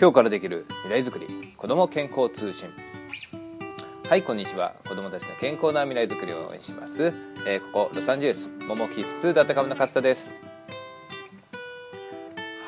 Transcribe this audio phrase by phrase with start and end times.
[0.00, 2.70] 今日からできる未来づくり子ども健康通信。
[4.08, 4.72] はいこんにちは。
[4.88, 7.12] 子どもたちの健康な未来づくりを応援します、
[7.46, 10.34] えー、ここロサンゼルスモモキッスダタカムの勝田です。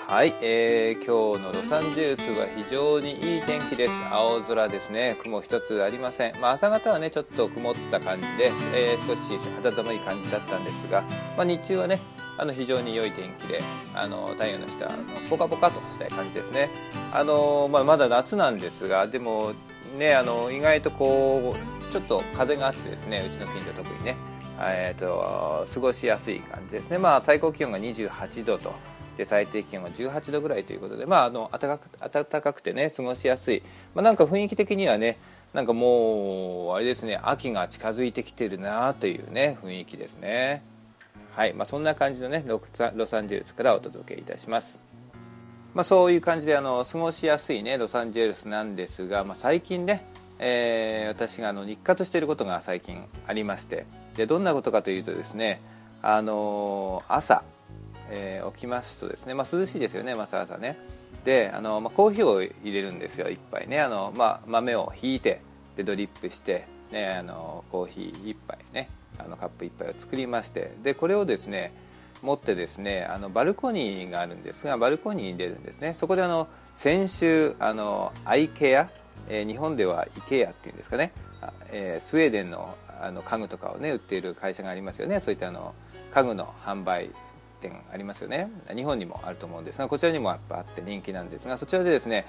[0.07, 3.93] はい、えー、今日のロサンゼルスは非常にいい天気です。
[4.11, 5.17] 青空ですね。
[5.23, 9.21] 雲一つありません、まあ、朝方はねちょっと曇った感じで、えー、少し
[9.57, 11.01] 肌寒い感じだったんですが、
[11.39, 11.99] まあ、日中はね
[12.39, 13.61] あの非常に良い天気で
[13.95, 16.69] あの太陽の下のポカポカとしたい感じですね。
[17.13, 19.53] あの、まあ、まだ夏なんですがでも
[19.99, 24.17] ねあの意外とこうちょっと風があってですねうちの近所特にね
[24.65, 28.73] えーと、過ごしやすい感じですね、まあ、最高気温が28度と
[29.17, 33.63] で最低気温が18度ぐらいということで、まあ、あの暖かく暖かくてね過ごしやすい、
[33.95, 35.19] まあ、なんか雰囲気的にはね
[35.53, 40.63] なんかもうあれですね秋が近づいてきてるなというね雰囲気ですね。
[41.35, 42.61] はいまあ、そんな感じのねロ
[43.07, 44.79] サンゼルスからお届けいたします、
[45.75, 50.07] まあ、そういう感じであの過ごしやすいねロサンゼルスなんですが、まあ、最近ね、
[50.39, 55.63] えー、私があの日課としていることが最近ありましてでどんなことかというとですね
[56.03, 57.45] あの朝、
[58.11, 60.77] えー、起きますとですね、まあ、涼しいですよね、まあ、朝ね。
[61.25, 63.81] であの、まあ、コーヒーを入れるんですよ一杯ね。
[63.81, 65.41] あの、まあ、豆をひいて
[65.77, 68.91] でドリップして、ね、あのコーヒー1杯ね。
[69.19, 71.73] あのカップ1杯を作りましてでこれをですね
[72.23, 75.97] 持ってですねあのバルコニーがあるんですがバルコニーに出るんですね。
[75.99, 78.89] そこであの先週あのアイケア、
[79.29, 81.13] えー、日本ではイケアっていうんですかね、
[81.71, 85.21] えー、スウェーデンのあの家具とかをね売っている会社がありますよね。
[85.21, 85.75] そういったあの
[86.15, 87.11] 家具の販売
[87.61, 88.49] 店ありますよね。
[88.75, 92.27] 日本にもあると思うんですがこちらにもやっぱあって人気なんですがそちらでですね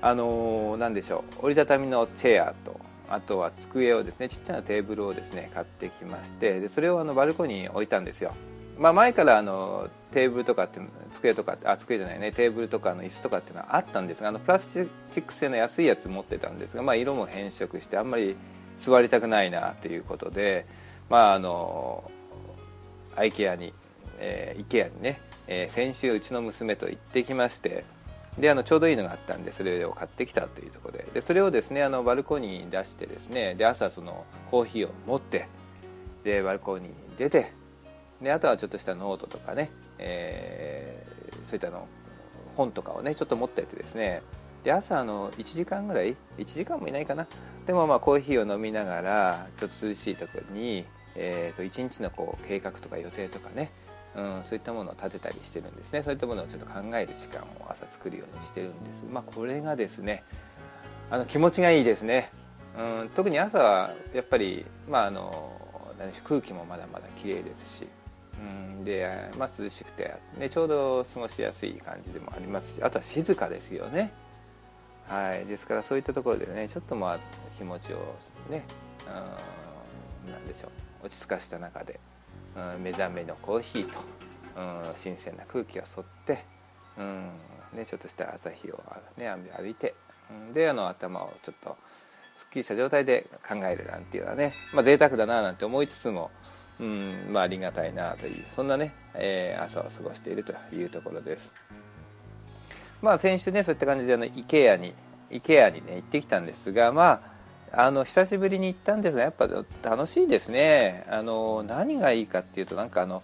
[0.00, 8.34] あの何でしょう折りたたみのチェアとあとは机をですねちっちゃなテーブルをですね買ってきましてでそれをあのバルコニーに置いたんですよ、
[8.78, 10.80] まあ、前からあのテーブルとかって
[11.12, 18.36] 机とかあ机じゃないねテーブルとかの椅子とかっていうのはあったんですがあのプラスチック製の安いやつ持ってたんですが、まあ、色も変色してあんまり
[18.76, 20.66] 座りたくないなということで
[21.08, 22.10] まああの
[23.16, 23.72] アイケアに、
[24.18, 27.84] えー、イケアにね、えー、先週うちの娘と行ってきまして
[28.40, 31.06] であのちょうどいいのがあったんでそれを買ってきたというところで。
[31.14, 35.48] でそれをですねあのバルコニーに出してですねで朝そのコーヒーを持って
[36.24, 37.52] でバルコニーに出て
[38.22, 41.86] であとはちょっとしたノートとかね、えー、そういったの
[42.56, 44.22] 本とかをねちょっと持っててですね
[44.64, 47.26] で朝の1時間ぐらい1時間もいないかな。
[47.66, 50.84] でもまあコーヒーを飲みながらちょっと涼しいところに、
[51.14, 53.70] えー、と1日のこう計画とか予定とかね
[54.16, 56.02] うん、そういったものを立てたりしてるんですね。
[56.02, 59.04] そういったものをちょっと考える時間を朝作るようにしてるんです。
[59.10, 60.24] まあこれがですね
[61.10, 62.30] あの気持ちがいいですね、
[62.78, 65.52] うん、特に朝はやっぱりまああの
[65.98, 67.88] 何し空気もまだまだ綺麗ですし、
[68.40, 74.12] うん、で、まあ、涼しくて、ね、ちょうど過ごしやすい感じでもありますしあとは静かですよね。
[75.06, 77.18] はいですからそういったところでねちょっとまあ
[77.56, 77.96] 気持ちを
[78.50, 78.64] ね、
[80.26, 80.68] うん、なでしょ
[81.02, 81.98] う落ち着かせた中で
[82.76, 84.00] うん、目覚めのコーヒーと、
[84.56, 86.44] うん、新鮮な空気を吸って、
[86.98, 87.30] うん
[87.74, 88.82] ね、ちょっとした朝日を、
[89.16, 89.94] ね、歩いて、
[90.30, 91.76] うん、であの頭をちょっと
[92.36, 96.30] すっきりした状態で考えるなんていうのはね、まあ、贅沢だななんて思いつつも、
[96.80, 101.52] うんまあ、ありがたいなというそんなね、えー、朝を過ごしているというところです。
[103.00, 104.92] まあ先週ねそういった感じであの IKEA に
[105.30, 107.20] IKEA にね行ってきたんですがまあ
[107.72, 109.48] あの久しぶりに行ったんですがやっぱ
[109.82, 111.04] 楽しいですね。
[111.08, 113.22] あの何がいいかっていうとなんかあの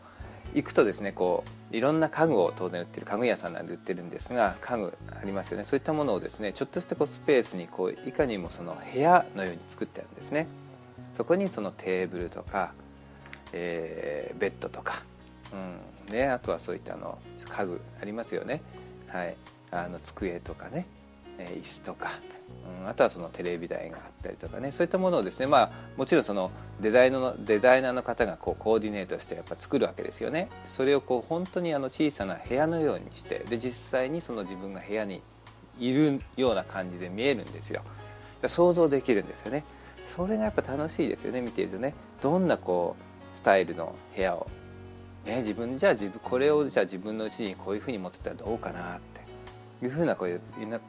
[0.55, 5.65] 行くとですねこういろんな家具を当然売ってる家具屋さんなんで売ってるんですが家具ありますよね。
[5.65, 10.47] そういったものをですねちょっとしたこうスペースにこういかにもその部屋のように作ってあるんですね。
[11.15, 12.73] そこにそのテーブルとか、
[13.53, 15.03] えー、ベッドとか、
[15.53, 15.57] う
[16.11, 16.13] ん。
[16.13, 17.19] ね、あとはそういったあの
[17.49, 18.63] 家具ありますよね。
[19.09, 19.37] はい。
[19.71, 20.87] あの机とかね。
[21.39, 22.11] え椅子とか、
[22.83, 26.51] うん、あとはそのテレビ台があったりとかねそういったものをですねまあもちろんその
[26.81, 30.49] デザイナーのデザイナーの方がこうコーディネートしてやっぱ作るわけですよね。
[30.67, 35.23] それをこう本当にあの小さな部屋のようにしてで実際にその自分が部屋に
[35.79, 37.83] いるような感じで見えるんですよ。
[38.47, 39.65] 想像できるんですよね。
[40.17, 41.95] それがやっぱ楽しいですよね見ているとね。
[42.21, 44.47] どんなこうスタイルの部屋を
[45.25, 49.14] ね、自分じゃあ自分これをじゃあ自分のうちにこういうふうに持ってたらどうかなって
[49.83, 50.41] いうふうなこういう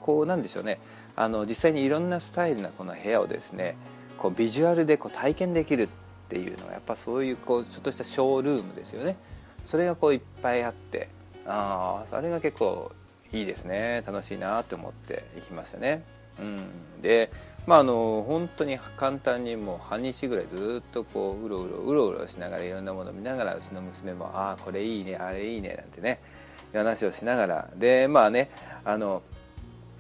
[0.02, 0.80] こうなんでしょうね。
[1.16, 3.78] あの実際にいろんなスタイルなこの部屋をですね
[4.18, 5.88] こうビジュアルでこう体験できるっ
[6.28, 9.16] ていうのはやっぱそういうこうちょっとしたショールームですよね。
[9.66, 11.10] それがこういっぱいあって
[11.46, 12.92] ああそれが結構
[13.32, 14.04] いいですね。
[14.06, 16.04] 楽しいなと思って行きましたね、
[16.40, 17.32] うん、で
[17.66, 26.20] まああの本当に簡単にもう半日ぐらいずっとこううろうろうろうろしながらいろんなものを見ながらうちの娘も「ああこれいいねあれいいね」なんてね
[26.74, 27.70] 話をしながら。
[27.76, 28.50] でまあね
[28.86, 29.22] あの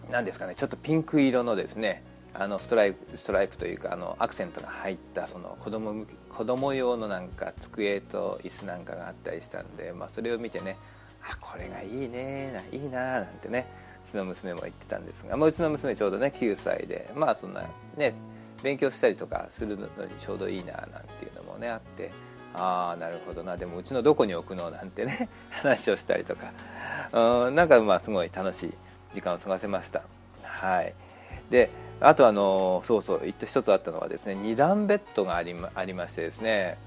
[0.09, 2.03] 何ですかねちょっとピンク色のですね
[2.33, 10.77] あのストライプストライプというかあのアクセントが入ったその子供向子供用のなんか机と椅子なんかがあったりしたんで、まあ、それを見てね
[11.23, 13.67] あこれがいいねいいななんてね
[14.05, 17.63] うちの娘も言ってたんですが、まあ、うちの娘ちょうどね9歳でまあそんな
[17.97, 18.13] ね
[18.61, 19.89] 勉強したりとかするのに
[20.19, 20.88] ちょうどいいななん
[21.19, 22.11] ていうのもねあって
[22.57, 23.57] ああなるほどな。
[23.57, 25.29] でもうちのどこに置くのなんてね
[25.61, 26.51] 話をしたりとか。
[27.11, 28.73] うんなんかまあすごい楽しい
[29.13, 30.01] 時間を過ごせました。
[30.43, 30.93] はい。
[31.49, 31.69] で
[32.01, 36.77] あとあのそうそう一つあったのはですね2段ベッドがありまありましてですね。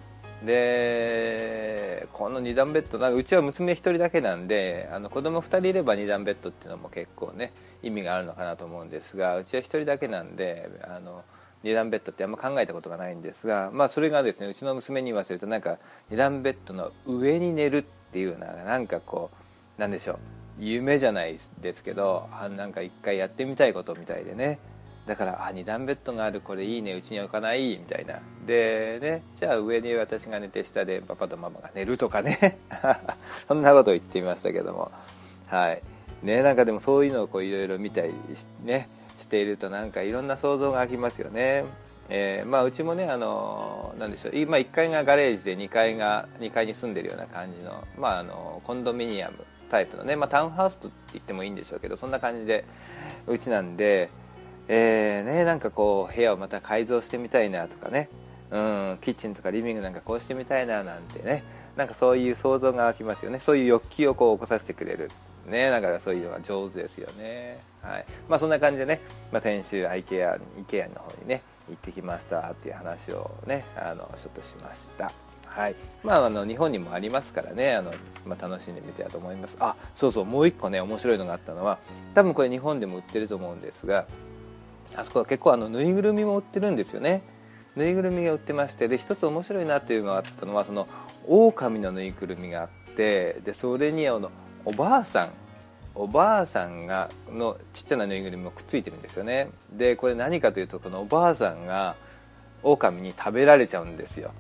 [0.45, 11.25] でこの2段ベッドなんかうちは娘1人だけなんであの子供2人いれば2段ベッドっていうのも結構ね意味があるのかなと思うんですがうちは1人だけなんであの
[11.65, 15.79] 2段ベッドってあんま考えたことがないんですが、まあ、それがですねうちの娘に言わせるとなんか
[16.11, 19.31] 2段ベッドの上に寝るっていうのはなんかこ
[19.79, 20.19] うなんでしょう
[20.61, 24.59] 夢じゃないですけどあなんか一回やってみたいことみたいでね。
[25.07, 28.21] だからあ2段ベッドがあるこれいいねうちに置かないみたいな。
[28.47, 32.59] でねじゃあ上に私が寝て下でパパとママが寝るとかね。
[33.49, 34.91] そんなことを言ってみましたけども。
[35.47, 35.83] はい。
[36.23, 38.13] ねなんかでもそういうのをこういろいろ見たり
[38.65, 38.91] ね。
[39.29, 41.65] しているとなんかいろんな想像が湧きますよね。
[42.09, 52.65] えー、まあ、うちもねあのなんでしょう、まあ、1階がガレージで2階が2階に住んでるような感じの,、まあ、あのコンドミニアムタイプのね、まあ、タウンハウスと言ってもいいんでしょうけどそんな感じで
[53.27, 54.09] うちなんで
[54.69, 58.09] えーね、なんかこう部屋をまた改造してみたいなとかね、
[58.51, 61.45] うん、キッチンとかリビングなんかこうしてみたいななんてね。
[61.79, 63.39] なんかそういう想像が湧きますよね。
[63.39, 65.13] そういう欲求をこう起こさせてくれる。
[65.49, 65.71] ね。
[65.71, 67.61] だからそういうのが上手ですよね。
[67.83, 68.07] はい。
[68.29, 69.01] まあそんな感じでね、
[69.33, 75.13] まあ、先週 IKEA, IKEA の方にね行ってきましたっていう話をねあのちょっとしました。
[75.47, 75.75] はい。
[76.05, 77.93] まあ、あの日本にもありますからねあの、
[78.27, 79.57] まあ、楽しんでみてやと思います。
[79.61, 81.79] あそうそうもう一個ね面白いのがあったのは
[82.15, 84.07] 多分これ日本でも売ってると思うんですが
[84.95, 87.23] あそこは結構あのぬいぐるみも売ってるんですよね。
[87.77, 90.89] ぬいぐるみが売ってましてで一つ面白いなっていうのがあったのはその
[91.27, 94.31] 狼のぬいぐるみがあってでそれにあの
[94.69, 95.31] おばあさん
[95.95, 99.49] おばあさんがのちっちゃなぬいぐるみもくっついてるんですよね。
[99.73, 101.97] でこれ何かというとこのおばあさんが
[102.63, 104.31] 狼に食べられちゃうんですよ。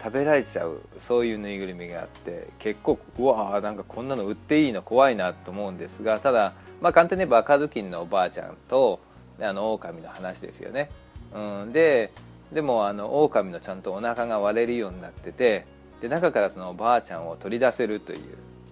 [0.00, 9.00] 食べられちゃうそういうぬいぐるみがあって結構うわーなんかこんなの売っていいの怖いなと思うんですがただまあ簡単に言えば赤ずきんのおばあちゃんと
[9.40, 10.88] あの狼の話ですよね、
[11.34, 12.12] うん、で
[12.52, 15.66] でもあの狼のちゃんとお腹が割れるようになってて
[16.00, 18.20] で中からそのおばあちゃんを取り出せるという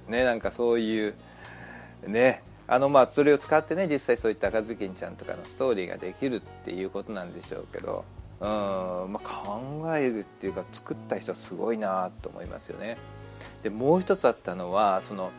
[0.08, 1.14] ねなんかそういう
[2.06, 8.04] ねあのまあそれを使ってね実際そういった赤ずきんちゃんとかのストーリーができるっていうことなんでしょうけど
[8.40, 8.49] うん、
[9.12, 12.96] まあ、考えるっていうか作った人すごいなと思いますよね。
[13.62, 15.31] でもう一つあったのはその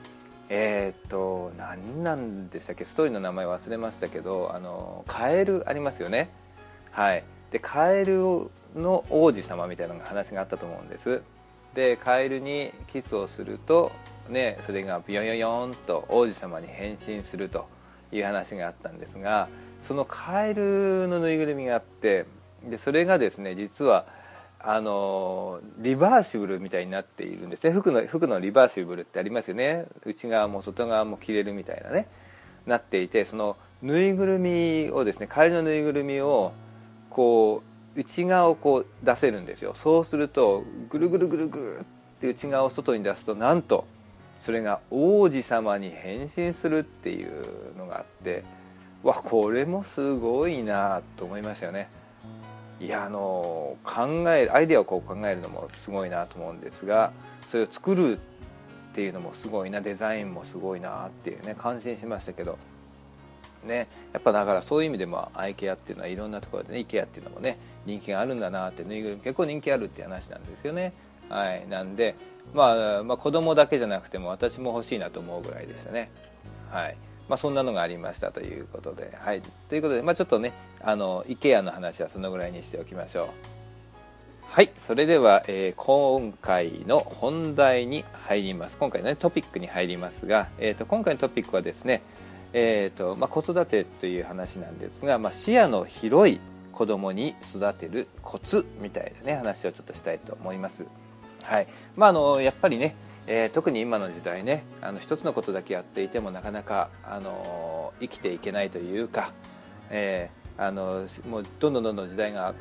[0.49, 2.85] えー、っと何なんでしたっけ？
[2.85, 6.29] ストーリーの名前忘れましたけどあのカエルありますよね。
[6.91, 7.23] はい。
[7.51, 11.21] でカエルの王子様みたいな話があったと思うんです。
[11.73, 13.91] でカエルにキスをすると
[14.29, 17.67] ねそれがビヨヨヨンと王子様に変身すると
[18.11, 19.49] いう話があったんですが
[19.81, 22.25] そのカエルのぬいぐるみがあって
[22.63, 24.05] でそれがですね実は
[24.65, 27.73] あのリバーシブルみたいになっているんですね。
[27.73, 29.87] 服の服のリバーシブルってありますよね。
[30.05, 32.07] 内側も外側も着れるみたいなね。
[32.65, 36.53] なっていてそのぬいぐるみをですね帰りのぬいぐるみを
[37.09, 37.61] こ
[37.95, 39.73] う内側をこう出せるんですよ。
[39.75, 41.83] そうするとぐるぐるぐるぐるっ
[42.21, 43.85] て内側を外に出すとなんと
[44.43, 48.43] それが王子様に変身するっていうのがあって
[49.01, 51.89] わこれもすごいなと思いましたよね。
[52.79, 57.13] いやあの考えるアイデアをこう考えるのもすごいなと思うんですが
[57.49, 58.19] それを作るっ
[58.93, 62.57] ていうのもすごいなデザインもすごいなっていうね感心しましたけど
[63.63, 70.91] ねやっぱだからそういう意味でもアイケアっていうのはいろんなところでね IKEA っていうのもね人気があるんだなってぬいぐるみ結構人気あるっていう話なんですよね。
[71.29, 71.67] はい。
[71.67, 72.15] なんで、
[72.53, 76.11] まあ、まあ子供だけじゃなくても私も欲しいなと思うぐらいでしたね
[76.71, 76.97] はい
[77.29, 79.17] まあ、そんなのがありましたということで。
[79.17, 83.27] はい、ということで、まあ、ちょっとねあの IKEA の話はそのぐらいにしておきましょう。
[84.53, 92.03] はいそれでは、えー、今回の本題に入ります今回の、ね、トピックに入りますが、えーと、今回のトピックはですね、
[92.53, 96.39] えーとまあ、子育てという話なんですが、まあ、視野の広い
[96.71, 100.85] 子供に育てるコツみたいなね話をちょっとしたいと思います。
[101.43, 101.67] はい。
[101.95, 102.95] まあ、あのやっぱりね
[103.25, 109.31] えー、特に今の時代ねあの一つのことだけやっていてもなかなか、あの生きていけないというか、
[109.89, 112.53] えー、あのもうどんどんどんどん時代が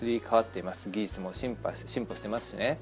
[0.00, 0.90] 移り変わっています。
[0.90, 2.78] 技術も進歩進歩してますしね、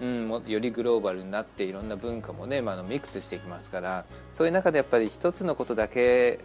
[0.00, 6.38] うん、もよりグローバルになっていろんな文化もね、まあ、のミックスしていきますからそういう中でやっぱり一つのことだけ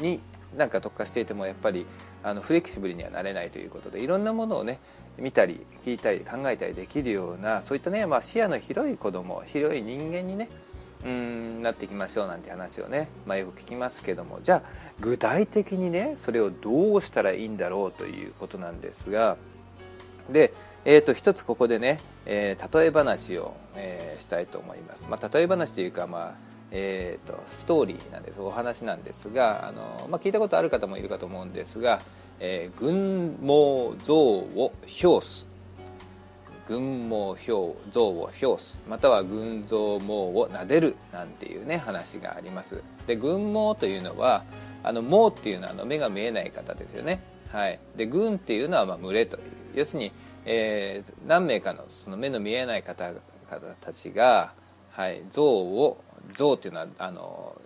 [0.00, 0.20] に
[0.56, 1.86] なんか特化していてもやっぱり
[2.22, 4.80] あのフレキシブルにはなれないということでいろんなものをね
[5.18, 10.48] 見たり聞いたり考えたりできるようなそういったね、まあ、視野の広い子供広い人間にね
[11.04, 14.40] うんなっていきましょうなんて話をね、まあ、よく聞きますけども。
[14.42, 14.62] じゃあ
[15.00, 19.36] 具体的にねそれをどうしたらいいんだろうということなんですが。
[20.28, 20.52] で、
[20.84, 26.34] えー、と一つここでね、えー、例え話を、えー、したいと思います、まあ、例え話というか、まあ
[26.70, 28.40] えーと、ストーリーなんです。
[28.40, 32.00] お話なんですがあの、まあ、聞いたことある方もいるかと思うんですが、
[32.40, 35.46] えー、軍毛像を表す。
[36.68, 37.14] 軍毛
[37.50, 38.78] 表像を表す。
[38.88, 42.82] または軍像毛を撫でるなんていうね話があります。
[43.06, 44.44] で軍毛というのは
[44.82, 47.20] あの毛っていうのはあの目が見えない方ですよね。
[47.50, 47.80] はい。
[47.96, 49.42] で軍っていうのはまあ群れという。
[49.74, 50.12] 要するに、
[50.44, 53.20] えー、何名かのその目の見えない方々
[53.80, 54.52] たちが、
[54.90, 56.02] はい、像を
[56.36, 57.56] 象っていうのはあの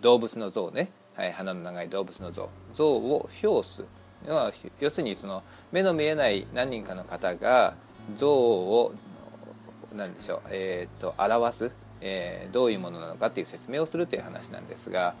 [0.00, 2.48] 動物の像ね、はい、鼻の長い動物の像。
[2.74, 3.84] 像を表す。
[4.26, 7.74] 要は要するにその目の見えない何人かの方が
[8.16, 8.92] 像を
[9.94, 15.14] 何でしょう、えーと、表す、えー、どういうものなのかっていう説明をするという話なんですが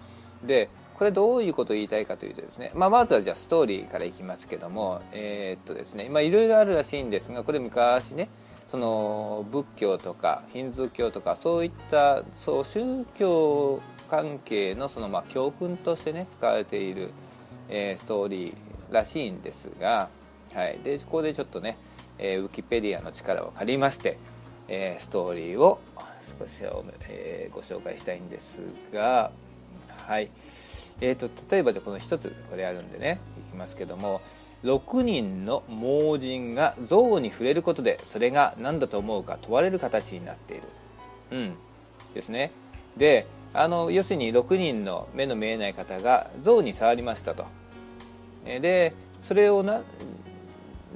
[0.44, 8.28] でこれどういうことを言いたいかというとですね、まあ、まずはじゃあストーリーからいきますけどもえ、っとですねいろいろあるらしいんですがこれ昔ね
[8.68, 13.80] その仏教とかヒンズー教とかそういったそう宗教
[14.10, 17.10] 関係のそのまあ教訓としてね使われている、
[17.68, 20.08] えー、ストーリーらしいんですが、
[20.54, 21.76] はい、でここでちょっとね、
[22.18, 24.18] えー、ウィキペディアの力を借りまして、
[24.68, 25.80] えー、ストーリーを
[26.38, 26.62] 少し、
[27.08, 28.60] えー、ご紹介したいんです
[28.92, 29.30] が、
[30.06, 30.30] はい。
[31.00, 33.18] えーと、例えばじゃこの一つこれあるんでね
[33.48, 34.20] いきますけども
[34.64, 40.62] 6人の盲人が像に触れることでそれが何だと思うか問われる形になっている、
[41.30, 41.54] うん、
[42.14, 42.52] ですね。
[42.96, 47.46] であの要するに6人の目の見えない方が像に触りましたと。
[48.44, 49.82] でそれをな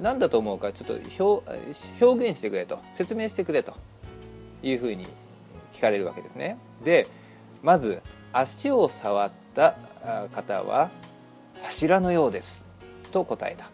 [0.01, 1.43] 何だと思うかちょっと
[2.05, 3.75] 表現してくれと説明してくれと
[4.63, 5.07] いうふうに
[5.73, 6.59] 聞かれるわけですね。
[6.85, 7.07] で
[7.63, 9.77] まず足を触った
[10.35, 10.91] 方は
[11.63, 12.67] 柱のようです
[13.13, 13.71] と答えた。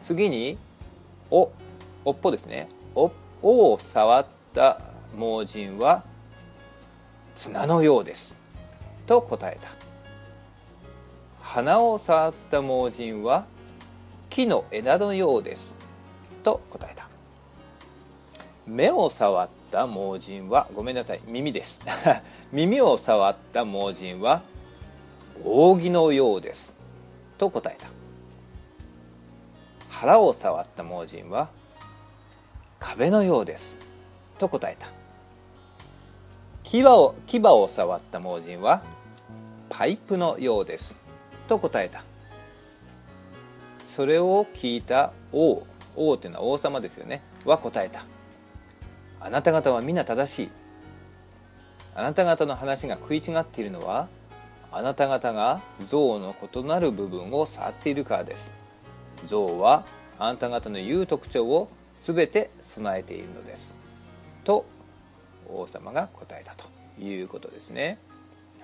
[0.00, 0.58] 次に
[1.30, 1.50] 「お」
[2.04, 3.10] おっぽですね「お」
[3.42, 4.80] を触った
[5.16, 6.04] 盲人は
[7.36, 8.36] 綱のようです
[9.06, 9.89] と答えた。
[11.52, 13.44] 鼻を触った盲人は
[14.28, 15.74] 木の枝のようです
[16.44, 17.08] と答えた。
[18.68, 21.80] 目を触った盲人はごめんなさい耳です。
[22.52, 24.42] 耳を触った盲人は
[25.44, 26.76] 扇のようです
[27.36, 27.88] と答えた。
[29.88, 31.48] 腹を触った盲人は
[32.78, 33.76] 壁のようです
[34.38, 34.86] と答えた。
[36.62, 38.82] 牙を牙を触った盲人は
[39.68, 40.99] パイプのようです
[41.50, 42.04] と答えた。
[43.88, 45.64] それを聞いた王。
[45.96, 47.22] 王というのは王様ですよね。
[47.44, 48.04] は答えた。
[49.20, 50.50] あなた方は皆正しい。
[51.96, 54.06] あなた方の話が食い違っているのは
[54.70, 58.54] あなた方が象の異なる部分を触っているからです。
[59.26, 59.84] 象は
[60.20, 61.68] あなた方の言う特徴を
[62.00, 63.74] 全て備えているのです。
[64.44, 64.64] と
[65.48, 66.66] 王様が答えたと
[67.02, 67.98] いうことですね。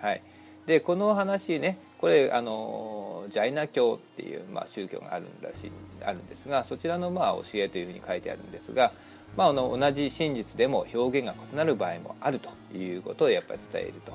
[0.01, 0.23] はい。
[0.67, 5.73] でこの話ねこれあのジャイナ教っていう、まあ、宗教があるらしい
[6.05, 8.93] あるんですがそちらのまあ教えというふうに書いてあるんですが、
[9.37, 14.13] まあ、あの同じ真実でも表現が異なる場合もあるということをやっぱり伝えると。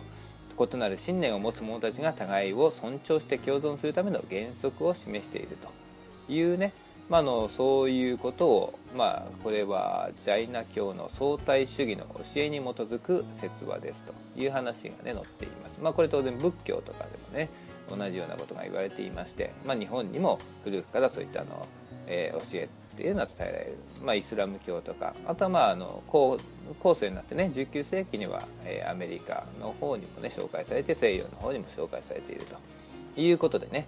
[0.60, 6.74] 異なる信念を持つ者たちが互いを尊重して共存するための原則を示しているというね、
[7.10, 17.50] まあ、のそういうことを、まあ、これはジャイナ教の相対主義の教えに基づく説話ですという話がね載っています、まあ、これ当然仏教とかでもね
[17.96, 21.68] 同じようなことが言われていまして、まあ、日本にも古くからそういったあの、
[22.08, 26.38] えー、教えっていうのは伝えられる、まあ、イスラム教とかあとはまああの後
[26.80, 33.88] 後世になってね19世紀には、えー、アメリカの方にもね紹介されて西洋の方にも紹介されているということでね、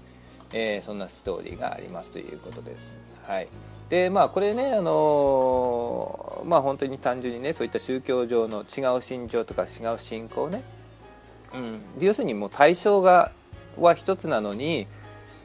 [0.54, 2.94] えー、そんなストーリーがありますということです。
[3.28, 3.48] はい。
[3.90, 10.64] でまあこれねあのー、まあ本当に単純にねそういった宗教上の違う信条とか違う信仰ね、
[11.54, 13.32] うん、要するにもう対象が
[13.78, 14.88] は一つなのに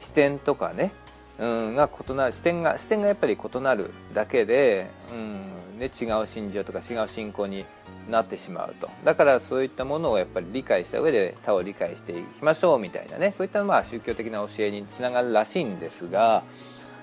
[0.01, 0.91] 視点とかね
[1.39, 7.65] うん、が異なる視点が視点がやっぱり異なるだけで、うんね、違う信条とか違う信仰に
[8.09, 16.43] なってしまうとだからそういったものをやっぱり理解した上で他を理解していきましょうみたいなねそういったまあ宗教的な教えにつながるらしいんですが、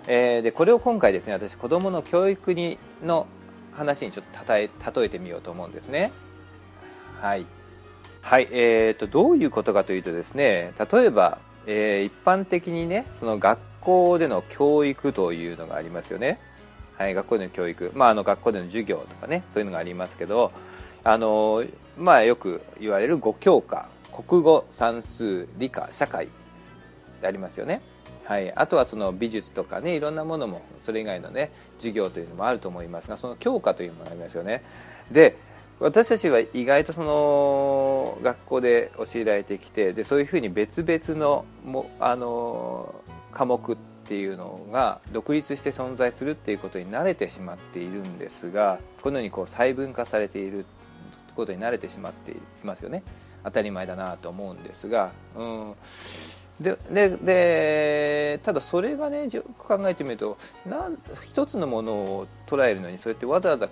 [0.07, 3.27] えー、でこれを今回ですね私子どもの教育にの
[3.73, 6.13] 話にちょっと例え例えてみようと思うんですね。
[7.21, 7.47] はい
[8.27, 16.39] はい、えーと、どういうことかというとですね例えばえー、一般的にねその学校での教育というのがありますよね、
[16.97, 20.53] はい、学校での教育、まあ、あの学校での授業とかねそういうのがありますけど
[21.03, 21.65] あの、
[21.99, 26.29] まあ、よく言われる5教科国語算数理科社会
[27.21, 27.83] でありますよね、
[28.25, 34.63] はい、あとはその美術とかねいろんなものもそれ以外のね授業というのもあると思いますがその教科というものがありますよね。
[35.11, 35.37] で
[35.79, 42.95] 私たちは意外とその学校で教えられてきてでそういうふうに別々のもあの
[43.33, 43.77] 科目っ
[44.09, 50.65] ていうのが独立して存在するっていうことに慣れてしまっているんですがこのようにこう細分化されている
[51.35, 53.03] ことに慣れてしまっていますよね。
[53.45, 55.75] 当たり前だなと思うんですが、うん、
[56.61, 63.69] でででただそれがねよく考えてみるとなん一つのものを捉えるのにそうやってわざわざ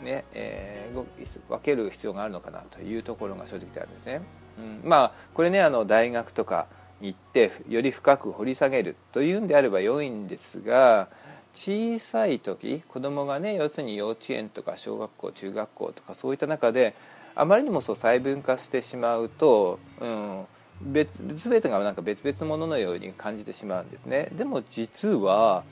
[0.00, 1.04] ねえー、
[1.48, 4.22] 分ける必要があるのかなというところが正直であるんですね。
[4.58, 6.66] うん、まあこれねあの大学とか
[7.00, 11.08] に行ってより深く掘り下げるというんであれば良いんですが
[11.54, 16.94] 小さい時子供がね要するに幼稚園とか小学校中学校とかそういった中で
[17.34, 20.44] あまりにもそう細分化してしまうと、うん、
[20.82, 24.30] 別全てがなんか別々のもののように感じてしまうんですね。
[24.32, 25.64] でも実は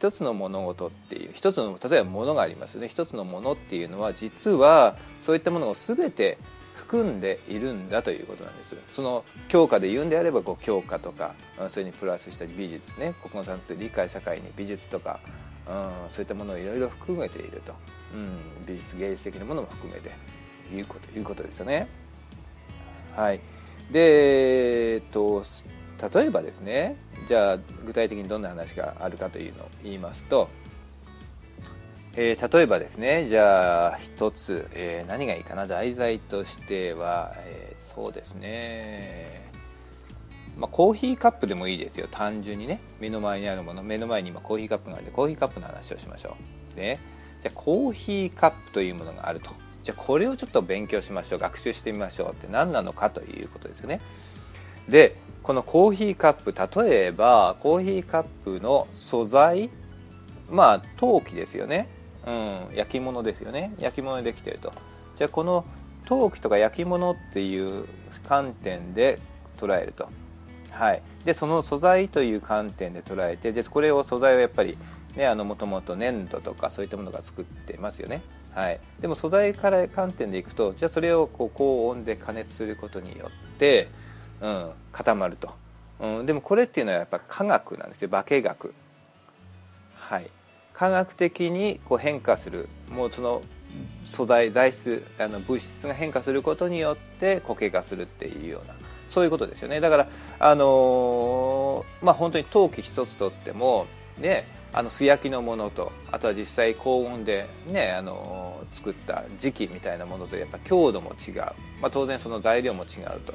[0.00, 2.88] 一つの物事っていう一つの例えば物がありますよね。
[2.88, 6.38] 一つのものっていうのは実はそういったものを全て
[6.72, 8.78] 含んでいるんだということなんです。
[8.90, 11.34] その教科で言うんであればこう教科とか
[11.68, 15.20] それにプラスした美術ね国語算数理解社会に美術とか、
[15.68, 17.74] うん、そういったものをいろいろ含めていると、
[18.14, 20.12] うん、美術芸術的なものも含めて
[20.74, 21.88] いうこということですよね。
[23.14, 23.40] はい。
[23.90, 25.44] でえっと
[26.00, 26.96] 例えばですね
[27.28, 30.48] じゃあ具体的にどんな話があるかというのを言いますと、
[32.16, 39.50] えー、例えばですねじゃあ一つ、えー、何がいいかな題材としては、えー、そうですね。
[40.56, 42.06] まあ、コーヒーカップでもいいですよ。
[42.10, 42.80] 単純にね。
[43.00, 43.82] 目の前にあるもの。
[43.82, 46.36] 目の前に今コーヒーカップがあるんでコーヒーカップの話をしましょ
[46.74, 46.78] う。
[46.78, 46.98] ね
[47.40, 49.52] じゃあコーヒーカップというものがあると。
[49.84, 51.38] じゃあこれをちょっと勉強しましょう。
[51.38, 54.00] 学習してみましょうって何なのかということですよね。
[54.86, 59.70] でこのコーヒーカップ例えばコーヒーカップの素材
[60.50, 61.88] まあ陶器ですよね、
[62.26, 63.72] うん、焼き物ですよね。
[63.78, 64.72] 焼き物でできてると。
[65.16, 65.64] じゃあこの
[66.06, 67.86] 陶器とか焼き物っていう
[68.26, 69.18] 観点で
[69.58, 70.08] 捉えると。
[70.70, 71.02] はい。
[71.24, 74.78] でその素材という観点で捉えてでこれを素材はやっぱり
[75.16, 78.22] ねあのもともと粘土とかそういったものが作ってますよね。
[78.52, 83.88] はい、でも素材から観点でいくとじゃあそれをこう高温で加熱することによって
[84.40, 85.54] うん、固まると、
[86.00, 88.08] うん、でもこれっていうのはやっぱ科学なんですよ。
[88.08, 88.74] 化学。
[89.94, 90.30] はい。
[90.72, 93.42] 科学的にこう変化するもうその
[94.04, 98.74] 素材材質あの物質が変化することによって固形化するっていうような
[99.06, 99.80] そういうことですよね。
[99.80, 103.86] だからあのー、まあ本当に陶器一つとっても
[104.18, 111.34] ねあの素焼きのものとあとは実際高温でねあのー、作った時期みたいなものとやっぱ強度も違う、
[111.82, 113.34] まあ、当然その材料も違うと。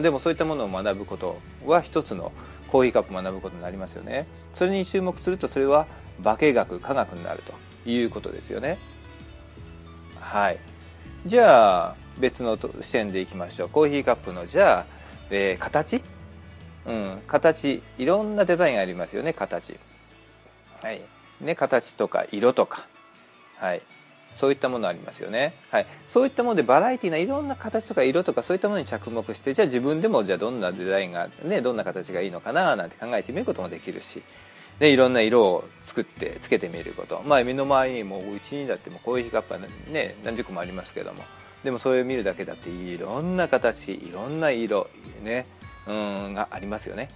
[0.00, 2.32] でもそういったものを学ぶことは一つの
[2.68, 4.26] コーヒーカップを学ぶことになりますよね。
[4.54, 5.86] それに注目するとそれは
[6.22, 7.52] 化学科学になると
[7.88, 8.78] いうことですよね。
[10.20, 10.58] はい。
[11.26, 13.68] じゃあ別の視点でいきましょう。
[13.68, 14.86] コーヒーカップのじゃあ、
[15.30, 16.02] えー、形？
[16.86, 17.22] うん。
[17.26, 17.82] 形。
[17.98, 19.78] いろんなデザインありますよね形。
[20.82, 21.02] はい。
[21.40, 22.86] ね形とか色とか。
[23.56, 23.82] はい。
[24.34, 34.22] そういったものありますよね、はい、そういったものでバラエティーないろんな形とか色とかそういったものに着目してじゃあ自分でもじゃあどんなデザインがねどんな形がいいのかななんて考えてみることもできるし。
[34.78, 37.22] でいろんな色を作ってつけてみること。
[37.26, 41.20] まあ目の前にもうちにだってもコーヒーカップはね何十個もありますけども。
[41.62, 44.88] でもそれを見るだけだっていろんな形いろんな色
[45.22, 45.46] ね
[45.86, 47.08] うんがありますよね。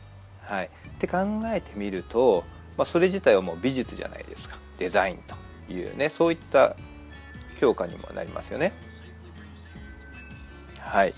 [0.42, 0.66] はい。
[0.66, 2.44] って考えてみると、
[2.76, 4.56] まあ、それ自体はもう美術じゃないですか。
[4.78, 5.18] デザイン
[5.66, 6.76] というねそういった
[7.60, 8.72] 評価にもなりますよね。
[10.78, 11.14] はい。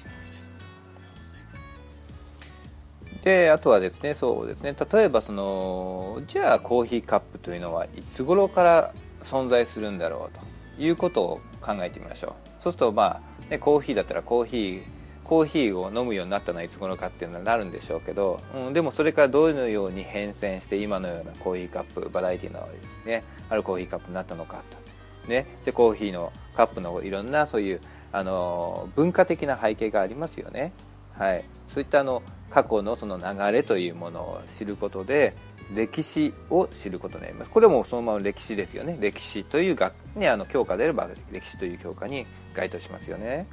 [3.23, 10.39] であとはですねそうですね例えばそのじゃあコーヒーカップというのはいつ頃から存在するんだろう
[10.79, 14.83] ということを考えてみましょうそうするとまあ、ね、コーヒーだったらコーヒー
[15.25, 22.69] コーヒーを飲むようになったのはいつ頃かっていうのはなるんでしょうけど、うん、でもそれからどのように変遷して今のようなコーヒーカップバラエティの、
[23.07, 24.90] ね、あるコーヒーカップになったのかと
[25.29, 27.81] ね、でコーヒーのカップのいろんなそういう
[28.13, 30.73] あの文化的な背景がありますよね、
[31.17, 35.35] はい、そういったあの過去のその流れというものを知ることで
[35.75, 37.51] 歴史を知ることになります。
[37.51, 38.99] これもそのまま歴史ですよね。
[39.01, 43.47] 歴史という学、ね、あの教科であれば歴史という教科に該当しますよね。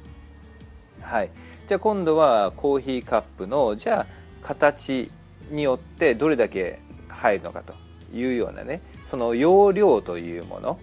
[1.00, 1.30] はい。
[1.68, 4.06] じゃあ今度はコーヒーカップのじゃあ
[4.42, 5.08] 形
[5.50, 7.72] によってどれだけ入るのかと
[8.12, 10.80] いうようなねその容量というもの。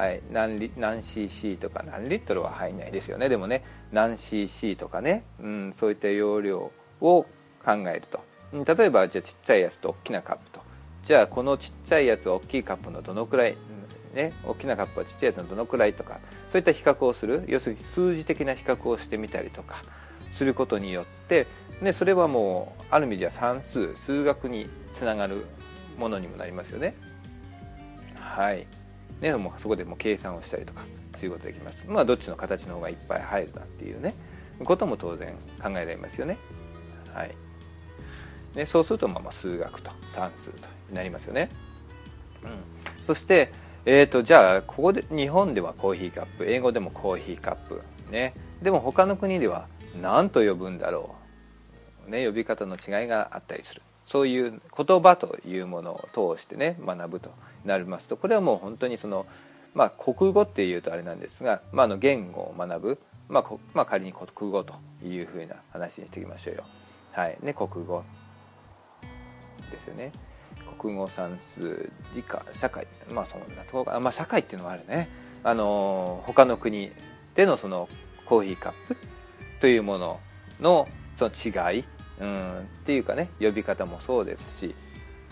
[0.00, 3.28] はい、何リ何 cc とか何リットルは入んないですよね。
[3.28, 7.26] でもね何 cc とかね、うん、そういった容量を
[7.62, 8.24] 考えると。
[8.50, 10.60] 例えばじゃあちっちゃいやつと大きなカップと。
[11.04, 13.56] じゃあこのちっちゃいやつは大きいカップのどのくらい、
[14.14, 17.44] ね、大きなカップはちっちゃいやつのどのくらいとかそういった比較をする。
[17.46, 19.82] 要するに数字的な比較をしてみたりとか
[20.32, 21.46] することによって
[21.82, 25.44] でそれはもうある意味では算数数学につながる
[25.98, 26.94] ものにもなりますよね。
[28.18, 28.66] はい。
[29.20, 30.82] ねもうそこでも計算をしたりとか
[31.16, 31.84] することできます。
[31.86, 34.14] まあどっちの形の方がいっぱい入るなっていうね
[34.64, 36.38] ことも当然考えられますよね。
[37.14, 37.34] はい。
[38.54, 41.48] ねそうするとまあ数学と算数となりますよね。
[42.42, 43.04] うん。
[43.04, 43.52] そして
[43.86, 48.34] えーと、じゃあここで日本ではコーヒーカップ英語でもコーヒーカップね。
[48.62, 49.68] でも他の国では
[50.00, 51.14] 何と呼ぶんだろ
[52.06, 53.80] う、ね、呼び方の違いがあったりする。
[54.10, 57.30] そういう言葉というものを通してね学ぶと
[57.64, 58.16] なりますと。
[58.16, 59.24] これはもう本当にその、
[59.72, 66.64] まあ、国語っていうとあれなんですが、まあ、の言語を学ぶ、まあまあ、仮に国語というふうな話にしていきましょうよ。
[67.12, 67.38] はい。
[67.40, 68.02] ね、国語。
[69.70, 70.10] ですよね。
[70.76, 72.88] 国語算数理科社会。
[73.12, 75.08] まあそんなところかまあ社会っていうのもあるね。
[75.44, 76.90] あの他の国
[77.36, 77.88] でのその
[78.26, 78.96] コーヒーカップ
[79.60, 80.20] というもの
[80.60, 81.84] のその違い、
[82.20, 84.74] うん、っていうかね呼び方もそうですし、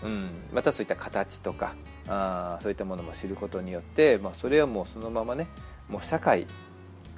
[0.03, 1.75] うん、またそういった形とか
[2.07, 5.47] あそういったものも知ることによって、まあ、それはもうそのままね
[5.87, 6.47] もう社会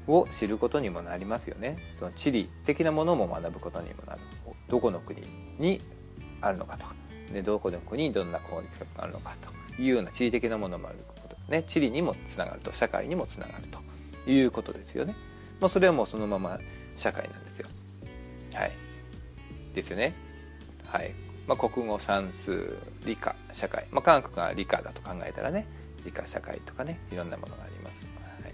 [0.08, 1.78] を知ることにもなりますよね。
[1.96, 4.22] その地理的なものも学ぶことにもなる。
[4.68, 5.22] どこの国
[5.60, 5.80] に
[6.42, 6.96] あるのかとか、
[7.32, 9.36] ね、どこの国にどんな攻撃があるのか
[9.76, 15.16] というような地理的なものもあること、ね、地理にもつながると社会にもつながるということですよね、
[15.60, 16.58] まあ、それはもうそのまま
[16.98, 17.68] 社会なんですよ。
[18.54, 18.72] はい。
[19.74, 20.14] ですよね。
[20.88, 21.12] はい。
[21.48, 25.68] まあ、国語算数理科社会、まあ、科学が理科だと考えたらね
[26.06, 28.08] 理科社会とかねいろんなものがあります、
[28.44, 28.54] はい、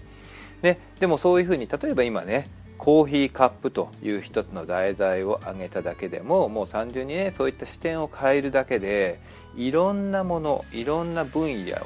[0.62, 9.20] ででもそういうふうに例えば今ねコーヒーカップという一つの題材を挙げただけでももう単純にねそういった視点を変えるだけで
[9.56, 11.76] いろんなものいろんな分野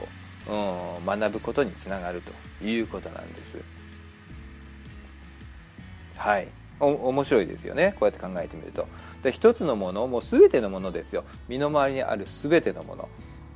[0.51, 2.23] を、うん、学ぶことにつながる
[2.61, 3.59] ということなんです。
[6.17, 6.49] はい。
[6.87, 7.93] 面白いですよね。
[7.99, 8.87] こうやって考えてみると。
[9.23, 11.25] で一つのものもう全てのものですよ。
[11.49, 13.09] 身の回りにある全てのもの、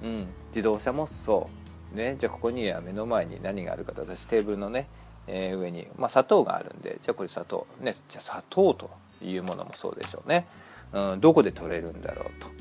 [0.02, 1.50] うん、自動車もそ
[1.92, 1.96] う。
[1.96, 2.16] ね。
[2.18, 4.02] じゃあここには目の前に何があるかと。
[4.02, 4.88] 私テーブルのね、
[5.26, 6.98] えー、上に、まあ、砂糖があるんで。
[7.02, 7.66] じゃあこれ砂糖。
[7.80, 7.94] ね。
[8.08, 8.90] じゃあ砂糖と
[9.22, 10.46] いうものもそうでしょうね、
[10.92, 12.56] うん、どこで取れるんだろうと。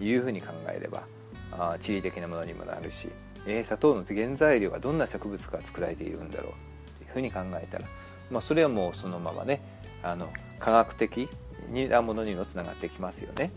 [0.00, 1.04] いうふうに考えれば
[1.52, 3.08] あ地理的なものにもなるし、
[3.46, 6.52] えー、砂糖の原材料はどんな植物から作られているんだろう。
[6.98, 7.84] というふうに考えたら、
[8.30, 9.60] まあ、それはもうそのままね。
[10.04, 10.28] あの
[10.60, 11.28] 科学的
[11.72, 13.50] なものにもつながってきますよね。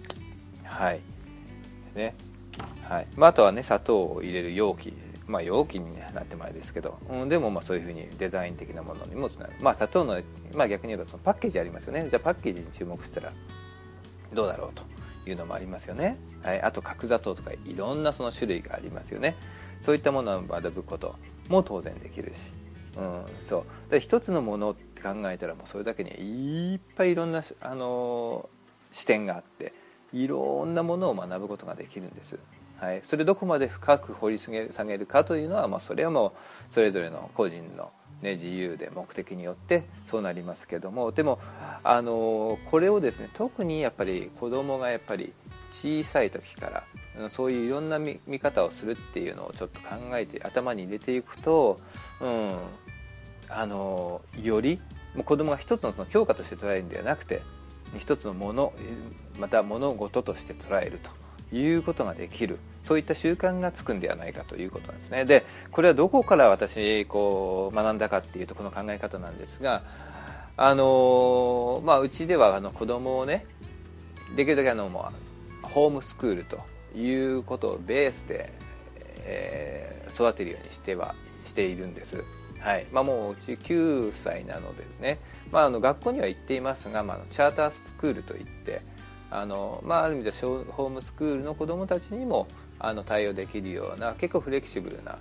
[0.63, 1.01] はい。
[1.95, 2.15] ね。
[2.83, 3.07] はい。
[3.15, 4.93] まあ、あとはね砂糖を入れる容器。
[5.27, 10.21] まあ、容器になって前ですけど、うん、でもまあそういうふうにデザイン的なものにもつながる、まあ、砂糖の、
[10.55, 12.07] まあ、逆に言えばそのパッケージありますよね。
[12.10, 13.33] じゃあパッケージに注目したら
[14.33, 19.36] どうだろうというのもありますよね、はい、あと角砂糖とかいろんなその種類がありますよね。
[19.81, 21.15] そういったものを学ぶこと
[21.49, 22.53] も当然できるし、
[22.97, 23.91] うん、そう。
[23.91, 26.12] で一つのものって考えたらもうそれだけに
[26.73, 28.49] いっぱいいろんな、あの、
[28.91, 29.73] 視点があって
[30.13, 32.39] いろんなものを学ぶことができるんです。
[32.79, 34.51] はい、それどこまで深く掘り下
[34.86, 36.36] げるかというのは、まあ、それはも
[36.69, 41.39] うそれぞれの個人の、ね、自由で目的によってそうなりますけどもでも
[41.83, 45.33] あのこれをですね特にやっぱり子供がやっぱり
[45.71, 46.83] 小さい時か
[47.19, 51.79] らそういういろんな見方をするっていうのをちょっと考えて頭に入れていくと、
[52.21, 52.51] うん、
[53.49, 54.79] あのより
[55.25, 57.41] 子供が一つのその教科として捉えるんではなくて
[57.97, 58.73] 一つのもの
[59.39, 60.99] また物事として捉える
[61.49, 62.60] ということができる。
[62.88, 65.25] そういった習慣がつくんではないかということなんですね。
[65.25, 69.83] でこれはどこから私こう学んだかっていうとこの考え方なんですが
[70.55, 73.45] あのまあうちではあの子供をね
[74.38, 75.12] できるだけあのも
[75.63, 76.60] うホームスクールと
[76.97, 78.53] いうことをベースで、
[79.25, 82.23] えー、育てるようにしてはしているんです。
[82.60, 82.88] はい。
[82.91, 85.20] まあ、もううち9歳なのでね、
[85.52, 88.82] まあ、あの学校には行っていますが、まあ、チャータースクールといって
[89.30, 92.48] あの、まあ、ある意味でホームスクールの子どもたちにも
[92.80, 95.20] あの対応できるような結構フレキシブルな、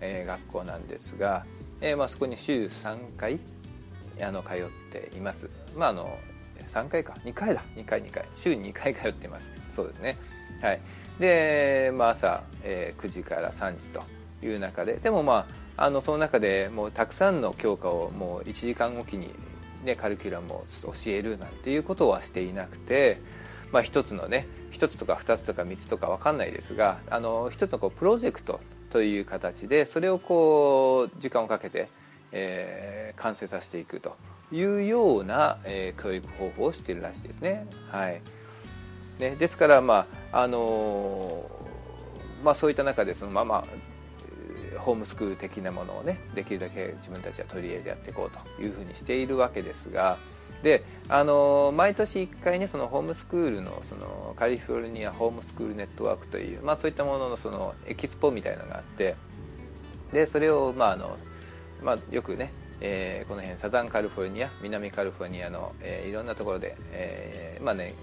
[0.00, 1.44] えー、学校なんですが、
[1.80, 3.38] えーまあ、そこに週3回
[4.22, 4.56] あの通っ
[4.90, 5.50] ています。
[5.76, 6.08] まあ、あの
[6.72, 7.14] 3回か。
[7.24, 7.62] 2回だ。
[7.76, 8.24] 2回2回。
[8.36, 9.50] 週に2回通っています。
[9.74, 10.16] そうですね。
[10.62, 10.80] はい。
[11.20, 14.02] で、まあ、朝、えー、9時から3時と。
[14.42, 15.46] いう中ででもま
[15.76, 19.30] ああのその中でもうたくさんの教科をもう1時間おきに、
[19.84, 23.20] ね、カリキュラムを教えるなんていうことはしていなくて、
[23.72, 31.88] まあ、一つのね1つとか2つとか3つとか分かんないですがあの1つのこうプロジェクトという形でそれをこう時間をかけて、
[32.32, 34.16] えー、完成させていくと
[34.52, 37.66] いうような、えー、教育方法をしているらしいですね。
[37.90, 38.22] はい
[39.18, 43.64] ね、ですから、まああのー、まあ、そういった中でそのまま
[44.78, 50.18] ホームスクール的なものをねできるだけ自分たちは取り入れてやっていこうというふうにしているわけですが
[50.62, 59.16] であの毎年1回ねそのホームスクールのそのカリフォルニアホームスクールネットワークという、まあ、そういったもののそのエキスポみたいなのがあって
[60.12, 61.16] でそれを、まああの
[61.82, 67.94] まあ、よくねえー、この辺サザンカリフォルニア南カリフォルニアの、えー、いろんなところで、えー、まあね、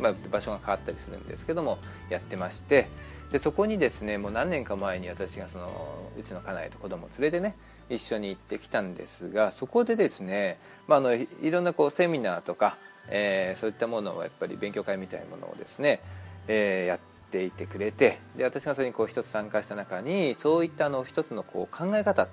[0.00, 1.78] まあ、場所が変わったりするんですけども
[2.10, 2.88] やってまして
[3.30, 7.56] でそこにですねもう何年か前に私がそのうちの家内と子供を連れてね
[7.90, 12.76] 一緒に行ってきたんですがそこでですね、まあ、あのいろんなこうセミナーとか、
[13.08, 16.00] えー、そういったものをやっぱり勉強会みたいなものをですね、
[16.46, 22.28] えー、やっていてくれてで私がそれにこう一つ参加した中にそういったあの一つのこう考え方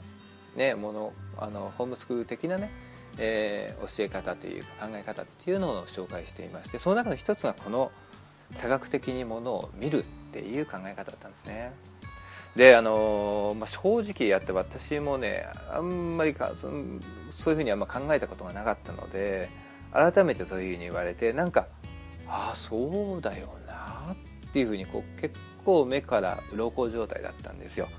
[0.55, 2.71] ねものあのホームスクール的なね、
[3.17, 7.91] えー、教え方というか考え方っていうのを紹介していましてその中の一つがこの
[8.62, 10.05] 多角的にものを見る
[10.39, 11.71] っていう考え方だったんですね。
[12.58, 16.71] であのまあ、正直やって私もねあんまりかそ
[17.30, 19.50] そういうふうにあんま考えたことがなかったので
[19.91, 21.67] 改めてそういうふうに言われてなんか
[22.30, 27.89] ああそうだよなっていうふうにこう結構目から鱗状態だったんですよ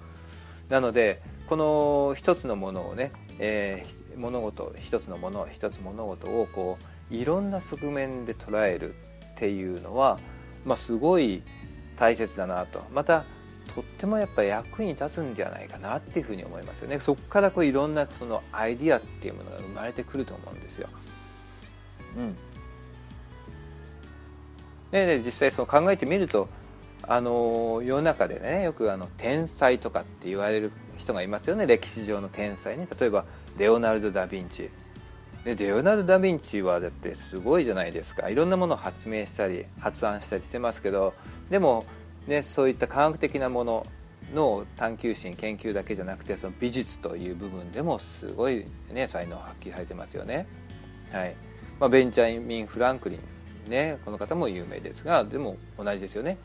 [0.70, 1.20] なので
[1.50, 6.78] この一つのものをね、えー、物事一つのもの一つ物事をこ
[7.10, 8.94] ういろんな側面で捉える
[9.34, 10.18] っていうのは、
[10.64, 11.42] まあ、すごい
[11.98, 12.84] 大切だなと。
[12.92, 13.24] また
[13.74, 17.00] とってもやっぱ役に立つんじゃないかなっていうふうに思いますよね。
[17.00, 20.88] そこからこういろんなそのアイディアっていうものが生まれてくると思うんですよ。
[22.16, 22.36] うん、
[24.90, 26.48] で実際その考えてみると
[27.02, 31.66] あの世の中でねよくあの天才とかって言われる人がいますよね。
[31.66, 32.88] 歴史上の天才ね。
[32.98, 33.24] 例えば
[33.58, 34.70] レオナルド・ダ・ヴィンチ
[35.46, 41.14] でレオナルド・ダ・ヴィンチはだってすごいじゃないですかいろんなものを発明したり発案したりしてますけど
[41.50, 41.84] でも、
[42.26, 43.86] ね、そういった科学的なもの
[44.34, 50.48] の探求心研究だけじゃなくてその美術という部分でもすごい、ね、才能を発揮されてますよね。
[51.12, 51.36] はい
[51.78, 53.20] まあ、ベンチャミン・フランクリ
[53.68, 56.38] ン、ね、この方も有名ですがでも同じですよね。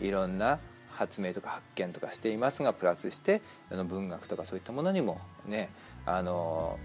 [0.00, 0.58] いろんな
[0.90, 3.40] 発明とか発見とかしていますがプラスして
[3.70, 5.70] あの文学とかそういったものにもね
[6.04, 6.76] あの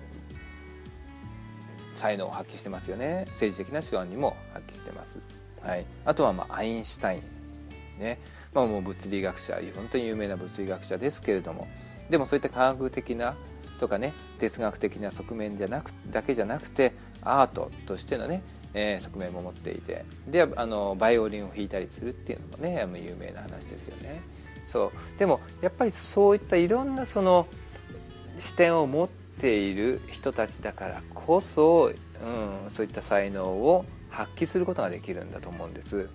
[1.96, 3.26] 才能を発揮してますよね。
[3.32, 5.18] 政治的な手腕にも発揮してます、
[5.62, 8.20] はい、あとはまあアインシュタインね、
[8.54, 11.68] まあ、もう物理学者本当に有名な物理学者ですけれども。
[12.10, 13.36] でもそういった科学的な
[13.80, 18.44] とかね哲学的な側面じゃなくだけじゃなくてアートとしてのね
[18.76, 20.04] えー、側面も持っていて。
[20.28, 24.22] であのバイオリンを弾いたりするっていうのもね有名な話ですよね。
[24.66, 25.20] そう。
[25.20, 27.48] でもやっぱりそういったいろんなその
[28.40, 36.08] 視点を持ってている人たちだからこそ、うん、そういった才能を発揮することができるんだと思うんです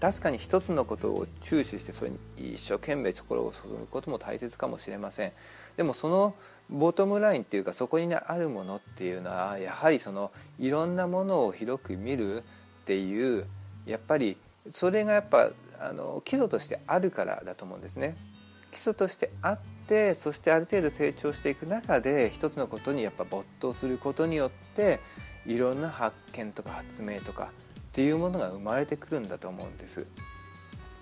[0.00, 5.32] 確かに一つのことを注視してそれに一生懸命心を注ぐことも大切かもしれません
[5.76, 6.34] でもその
[6.70, 12.42] ボトムラインっていうかそこにあるものっていうのはやはりそのいろんなものを広く見るっ
[12.84, 13.46] ていう
[13.86, 14.36] やっぱり
[14.70, 18.16] それがやっぱあの基礎としてあるからだと思うんですね。
[18.70, 19.58] 基礎としてあっ
[19.90, 25.00] てそしてある程度成長していく中で一つのことにやっぱ没頭することによって
[25.44, 27.50] いろんな発見とか発明とか
[27.80, 30.06] っていうものが生まれてくるんだと思うんです。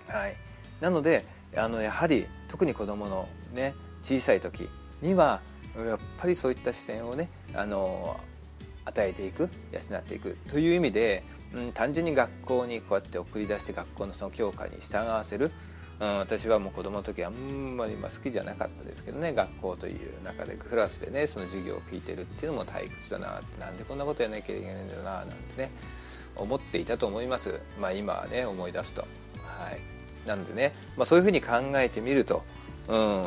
[0.07, 0.35] はい、
[0.81, 1.23] なので
[1.55, 4.67] あのやはり特に子どものね小さい時
[5.03, 5.41] には
[5.77, 8.19] やっぱりそういった視点をねあの
[8.85, 11.23] 与えていく養っていくという意味で、
[11.53, 15.51] うん、単純に学校にこうやって送り出して学校のその教科に従わせる、
[15.99, 25.71] うん、私はもう子供の時あんまり好きじゃなかったですけどね学校という中でクラスでねその授業を聞いてるっていうのも退屈だなってなんでこんなことやらなきゃいけないんだよななんてね
[26.35, 27.59] 思っていたと思います。
[27.81, 29.01] まあ今はね思い出すと。
[29.01, 29.07] は
[29.71, 29.79] い。
[30.25, 32.43] なんでね、まあ、そういうふうに考えてみると
[32.87, 33.25] うん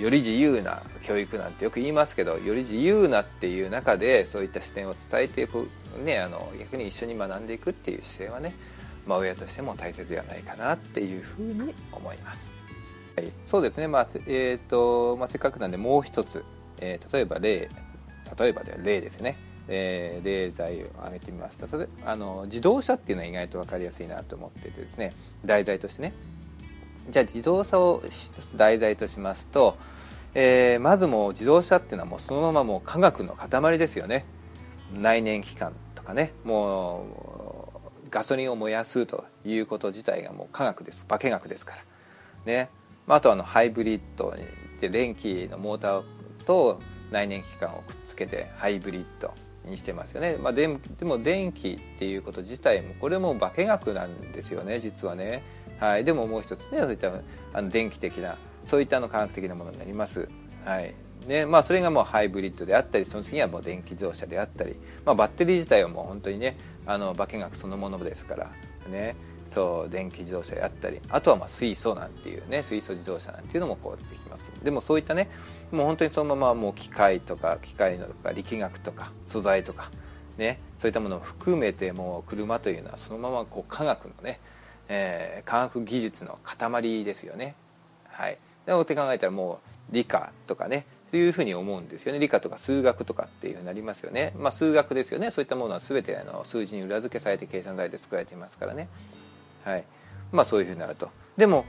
[0.00, 5.68] より自由な教育なんてよく言いますけどより自由なっていう中でそういった視点を伝えていく、
[6.04, 8.54] ね、あの逆に一緒に学んでいくっていう姿勢はね、
[9.10, 12.52] まあ、親としても大切ではないかなっていうふうに思います。
[13.16, 16.44] はい、そうですね、まあえーとまあ、せっかくなんでもう一つ、
[16.80, 17.68] えー、例えば例
[18.38, 21.66] 例えばでは例ですね、えー、例題を挙げてみますと
[22.06, 25.12] あの自動車っていうのは意外と分かりやすいなと思っててですね。
[25.44, 26.12] 題材としてね。
[27.10, 29.76] じゃあ自動車を一つ題材としますと、
[30.34, 34.24] えー、まずもう自動車っていうのはもうそのままもう科学の塊ですよね。
[34.94, 36.32] 内燃機関とかね。
[36.44, 37.06] も
[37.38, 37.39] う
[38.10, 41.06] ガソリンを燃やすということ自体がもう科学です。
[41.06, 41.84] 化学ですから。
[42.44, 42.70] ね、
[43.06, 44.34] まあ、あとはあのハイブリッド
[44.80, 46.02] で電気のモーター
[46.46, 49.32] と内燃機関をくっつけてハイブリッド
[49.64, 50.68] にしてますよね、まあ、で
[50.98, 55.42] でも電気っていうこと自体もこれも化学なんですよね実はね、
[55.80, 57.12] はい、でももう一つねそういった
[57.52, 60.28] あの電気的なそういったの科学的なものになります、
[60.64, 60.94] はい。
[61.26, 66.56] ねまあ、それがもうハイブリッドであったりその次はもう電気自動車であったり、まあ、バッテリー自体はもう本当にね
[66.86, 68.50] あの化学そのものですから
[68.90, 69.16] ね
[69.50, 74.52] そう電気自動車であったりあとはまあ水素なんていうね水素自動車なんていうのもこう出てきます。
[74.64, 75.28] でもそういったね
[75.72, 79.90] もう本当にそのままもう機械とか機械のとか力学とか素材とか
[80.38, 84.38] ねそういったものを含めてもう車というのはそのままこう科学のね、
[84.88, 87.56] えー、科学技術の塊ですよね。
[88.08, 88.38] はい。
[88.66, 92.18] でもって考えたらもう理科とかねいうふうに思うんですよね。
[92.18, 94.32] 理科とか数学とかっていうふうになりますよね。
[94.38, 95.30] まあ数学ですよね。
[95.30, 98.88] そういったものは全てあの数字に裏付けされて計算されて作られていますからね。
[99.64, 99.84] はい。
[100.32, 101.10] まあそういうふうになると。
[101.36, 101.64] でも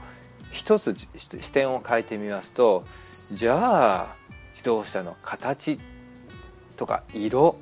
[0.50, 2.84] 一つ視点を変えてみますと
[3.32, 4.16] じゃあ
[4.52, 5.16] 自動車の？
[5.22, 5.78] 形
[6.76, 7.56] とか色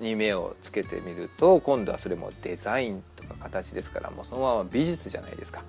[0.00, 5.64] に目をつけてみると今度はそれもデザインとか形ですからもうそのまま美術じゃないですか。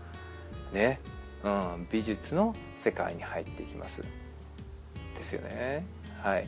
[0.74, 1.00] ね、
[1.44, 4.02] うん、美術の世界に入っていきます。
[5.18, 5.86] ですよね。
[6.22, 6.48] はい。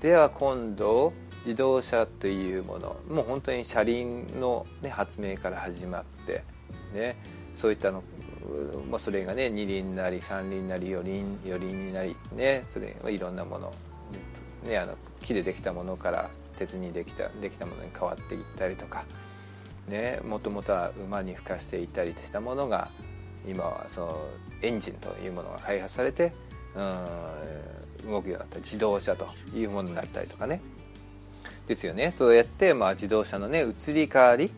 [0.00, 1.12] では今度
[1.44, 6.42] 自動車というものもう本当に車輪の、ね、発明から始まって
[6.92, 7.16] ね
[7.54, 8.02] そういったの
[8.90, 13.72] まあ、それがね二輪なり三輪なり四輪四輪になりねそれはいろんなもの、
[14.64, 19.04] ね、あの木でできたものから鉄にできたできたものに変わっていったりとか
[19.88, 22.88] ねもともとは馬に孵化していたりしたものが
[23.48, 24.16] 今はその
[24.60, 26.32] エンジンというものが開発されて
[26.74, 27.04] うん
[28.06, 30.60] 動くようになった自動車というものになったりとかね。
[31.66, 32.12] ですよね。
[32.16, 34.50] そうやって、まあ、自動車のね移り変わり、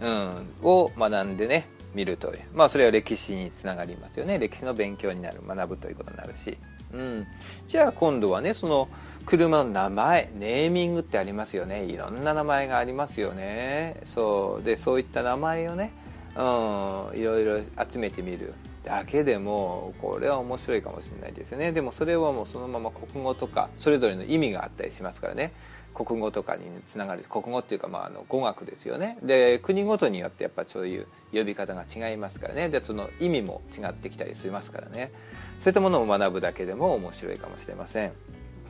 [0.00, 2.40] うん、を学んでね見るという。
[2.54, 4.38] まあそれは歴史につながりますよね。
[4.38, 6.56] 歴史の勉強になる学ぶということになるし、
[6.92, 7.26] うん、
[7.68, 8.88] じゃあ今度はねその
[9.26, 11.84] 車の名前ネーミングってありますよね。
[11.84, 14.00] いろんな名前がありますよね。
[14.04, 14.64] そう。
[14.64, 15.92] でそういった名前をね、
[16.36, 18.54] うん、いろいろ集めてみる。
[18.84, 21.72] だけでもこれは面白いかもしれないですよね。
[21.72, 25.52] でもそれはもうそのまま国語とかそれぞれの意味があったりしますからね。
[25.94, 29.16] 国語とかにつながる国語っていうかまああの語学ですよね。
[29.22, 32.68] で国ごとによってやっぱそういう呼び方が違いますからね。
[32.68, 35.12] でその意味も違ってきたりしますからね。
[35.60, 38.12] そういったものを学ぶだけでも面白いかもしれません。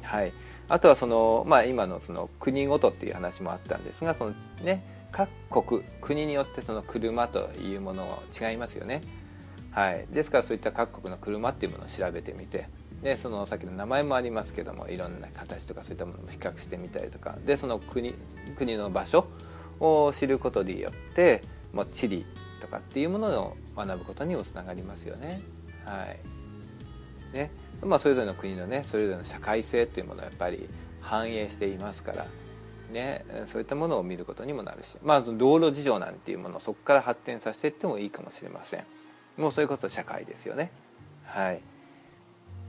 [0.04, 0.32] はい、
[0.68, 9.00] あとはその、まあ、今のその国ごとっていう話もあったんですがその、ね、各国国によってその車というもの違いますよね。
[9.74, 12.68] はい、ですからそういった各国の車っていうものを調べてみて
[13.02, 17.36] でそのさっきの名前もありますけどもいろんな形とかそういったものも比較してみたりとか。
[17.44, 18.14] でその国
[18.56, 19.26] 国の場所
[19.80, 22.24] を知ることによって、まあ、地理
[22.60, 25.40] とかっていうものを学ぶことにもつながりますよね。
[25.84, 27.36] はい。
[27.36, 27.50] ね。
[27.82, 30.68] まあ、それぞれの国のねそれぞれの社会性というものをやっぱり
[31.00, 32.26] 反映していますから、
[32.92, 38.84] ね、そういったものを見ることにもなるし、まあ、道路事情なんていうものをそこから発展させていってもいいかもしれません。
[39.36, 40.70] もうそれこそ社会ですよね。
[41.24, 41.60] はい。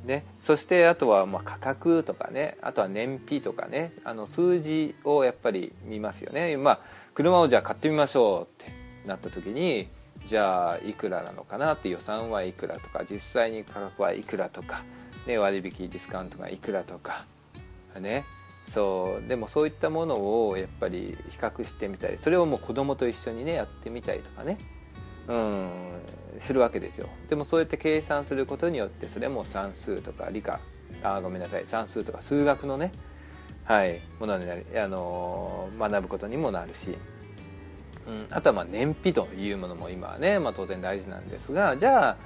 [0.05, 2.57] ね、そしてあとはま価格とかね。
[2.61, 3.91] あとは燃費とかね。
[4.03, 6.79] あの数字をやっぱり見ますよね、まあ、
[7.13, 8.71] 車をじゃあ買ってみましょうって
[9.07, 9.87] なった時に
[10.27, 14.83] じゃあいくらなのかなって予算はいくらとか実際に価格はいくらとか、
[15.27, 17.25] ね、割引ディスカウントがいくらとか
[17.99, 18.23] ね。
[18.67, 19.27] そう。
[19.27, 24.57] でもそういったものをやっぱり比較してみたりそれをもう子供と一緒にねやってみたりとかね。
[25.27, 25.69] うん
[26.39, 27.09] するわけですよ。
[27.29, 30.59] でもそうやって計算することによってそれも算数とか理科。
[31.03, 31.65] あごめんなさい。
[31.65, 32.91] 算数とか数学のね
[33.65, 36.95] はいものになり、あの、学ぶことにもなるし、
[38.07, 42.17] うん、あとはまあ燃費というものも今はね、まあ、当然大事なんですがじゃあ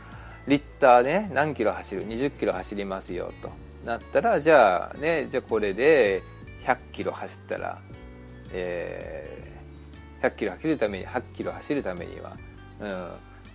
[0.47, 3.49] リッターね何キロ走る？20キロ走りますよと
[3.85, 6.21] なったらじゃあねじゃあこれで
[6.65, 7.81] 100キロ走ったら、
[8.51, 12.35] えー、100キロ走るために8キロ走るためには、
[12.81, 13.09] うん、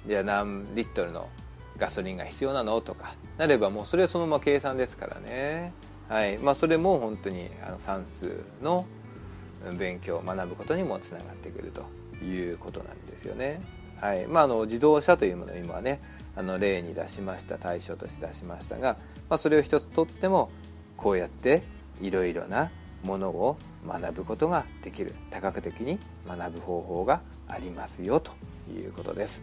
[0.07, 1.29] じゃあ何リットルの
[1.79, 2.81] ガソリンが必要なの？
[2.81, 3.14] とか。
[3.37, 5.72] なればもうそれはそのまま計算ですからね、
[6.09, 6.39] はい。
[6.39, 8.87] まあ、それも本当にあの算数の
[9.79, 13.61] 勉強を学ぶことにもつながってくるということなんですよね。
[14.01, 14.27] はい。
[14.27, 16.01] まあ、あの自動車というものを今はね
[16.37, 18.97] あの例に出しました対象として出しましたが、
[19.29, 20.51] まあ、それを一つとっても
[20.97, 21.62] こうやって
[22.01, 22.70] いろいろな
[23.03, 23.57] ものを
[23.87, 25.14] 学ぶことができる。
[25.31, 25.99] 多角的に
[26.29, 28.33] 学ぶ方法がありますよと。
[28.73, 29.43] いうことです。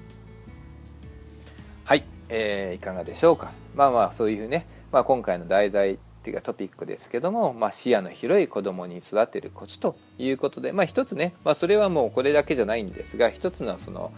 [1.83, 3.51] はい、えー、いかがでしょうか？
[3.75, 14.13] まあまあそういうね、まあ、今回の題材っていうかトピックですけども、まあ、視野の広い子供に育てるコツということで、まあ、一つね、まあ、それはもうこれだけじゃないんですが一つのその、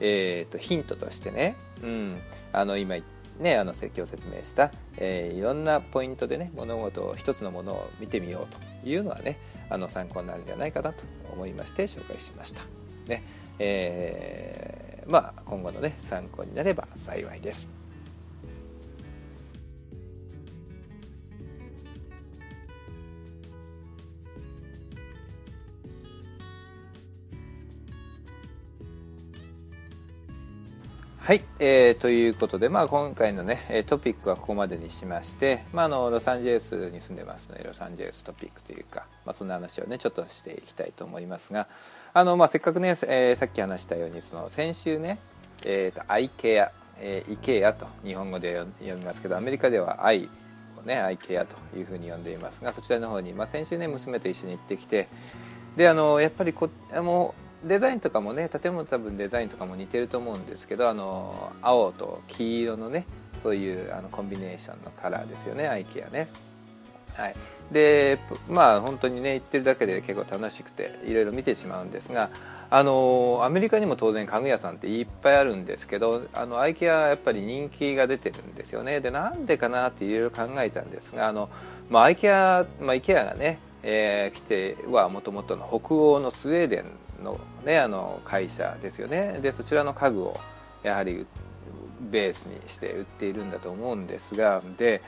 [0.00, 2.16] えー、とヒントとしてね、うん、
[2.52, 2.96] あの今
[3.40, 9.38] ね、あの説教説明した、えー、いろんなポイントでね物事を一つのものを見てみようというのはね
[9.70, 12.62] あの参考になるんじゃないかなと思いまして紹介しました。
[13.06, 13.22] ね
[13.58, 17.78] えー、まあ今後のね参考になれば幸いです。
[31.28, 41.68] はい、えー、ということで、まあ、今回のねトピックはここまでにしまして、まあ、あのロサンゼルスに住んでますのでロサンゼルストピックというか、まあ、そんな話をねちょっとしていきたいと思いますが
[42.14, 45.18] あの、まあ、せっかくね、えー、さっき話したようにその先週ね、
[45.64, 50.28] えーと、アイケア、えー、イケアと日本語で読みますけどアメリカではアイ
[50.78, 55.08] をねアイケアというふうに呼んでいますがそちらの方に、まあ、先週ね娘と一緒に行ってきて
[55.76, 56.70] であのやっぱりこ
[57.02, 57.34] も
[57.64, 63.06] うデザインとかもね建物多分デザインとかも似てると思うんですけどあの青と黄色のね
[63.42, 66.28] そういうあのコンビネーションのカラーですよねアイケアね。
[67.18, 67.34] はい。
[67.70, 72.30] でまあ本当にね行ってるだけで結構楽しくていろいろ見てしまうんですが
[72.70, 79.00] あのアメリカにも当然家具屋さんっていっぱいあるんですけどあのアイケアはやっぱり人気が出てるんですよね。
[79.00, 81.50] でなんでかなっていろいろ考えたんですがあの、
[81.90, 86.84] まあ、アイケア、まあ、イケアがね、えー、来てはもともとの北欧のスウェーデ
[87.20, 89.40] ンの,、ね、あの会社ですよね。
[89.42, 90.38] でそちらの家具を
[90.82, 91.26] やはり
[92.00, 95.02] ベースにして売っているんだと思うんですがで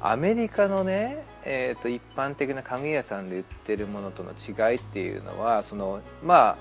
[0.00, 6.56] アメリカのね、えーと、一般的な家具屋さんで売ってるものとの違いっていうのはそのまあ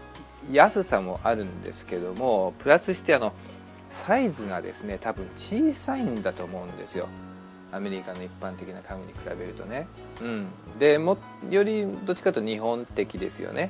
[0.51, 3.33] 安さもあるんですけどもプラスしてあの
[3.89, 7.07] サイズがですね多分小さいんだと思うんですよ。
[7.71, 9.87] アメリカの一般的な家具に比べるとね、
[10.21, 10.47] うん、
[10.79, 11.17] でも
[11.51, 13.69] よりどっちかというと日本的ですよね。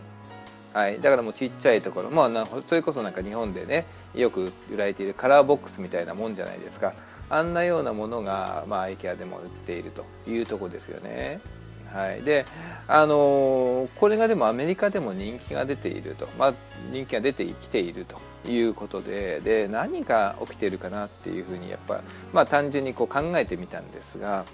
[0.74, 6.94] はい、だからもうちっちゃいところ、まあ、それこそなんか日本でねよく売られているカラーボックスみたいなもんじゃないですか。
[7.30, 11.40] あんなようなものが、まあ、IKEA でも売っているというとこですよね。
[11.94, 12.46] はい、で
[12.88, 16.54] あのー、これがでもアメリカでも人気が出ていると、まあ、
[16.92, 22.02] 人気が出てきているということでで何が起きているかなっていうふうにやっぱ、
[22.32, 24.46] まあ、単純にこう考えてみたんですが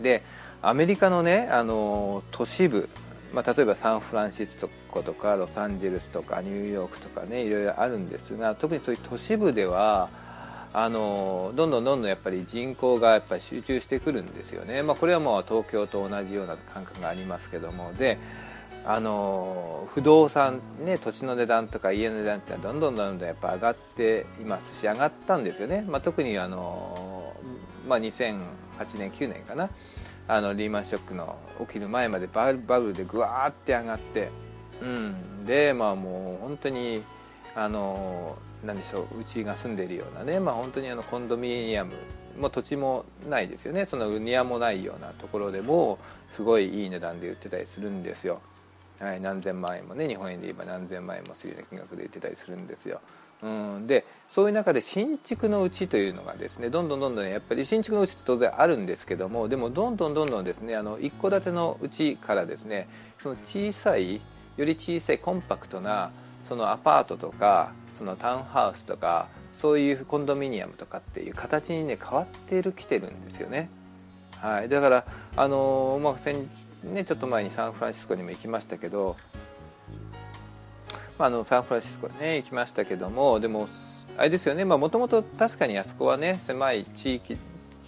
[0.00, 0.22] で
[0.62, 2.88] アメリカのね、あのー、都市部
[3.32, 4.56] まあ、例えばサンフランシス
[4.90, 10.08] コとかロサンゼルスとかニューヨークとかねいろいろあるんですが特にそういう都市部では
[10.72, 17.92] あのどんどんどんどんやっぱり人口がやっぱり集中してくるんですよね、まあ、これはもう東京と同じような感覚がありますけども。
[17.94, 18.18] で
[18.84, 27.34] あの不動産、ね、土地の値段とか家の値段ってどんどんどんどんやっぱ上がっていますし上がったんですよね、まあ、特にあの、
[27.86, 28.38] まあ、2008
[28.96, 29.68] 年9年かな。
[30.30, 34.28] あのリーマンショックの起きる前までバブルでぐわーって上がって、
[34.82, 37.02] うん、でまあもう本当に
[37.54, 41.94] あの何でしょううちが住んでいるようなね、まあ、本当にあのコンドミニアム
[42.38, 43.84] も土地もないですよね。
[43.84, 45.98] その庭もないようなところでも
[46.28, 48.40] すごいいい値段で売ってたりするんですよ、
[49.00, 53.00] はい、何千万円もね日本円で言えば何千万円もするような金額で売ってたりするんですよ。
[53.40, 62.88] うん、でそういう中で新築のうちというのがですねどんどんどんどんやっぱり新築のうちって当然あるんですけどもでもどんどんどんどんですねあの一戸建てのうちからですね
[63.18, 64.20] その小さい
[64.56, 66.10] より小さいコンパクトな
[66.48, 73.68] そのアパートとかそのタウンハウスとかそういうコンドミニアムとかっていう形にね変わってるきてるんですよね。
[74.40, 75.04] はい、だから
[75.36, 76.48] あのまあ先
[76.84, 79.16] ねちょっと前にサンフランシスコにも行きましたけど
[81.18, 83.68] まあ、あのサンフランシスコね行きましたけどもでも
[84.16, 87.36] あれですよねもともと確かにあそこはね狭い地域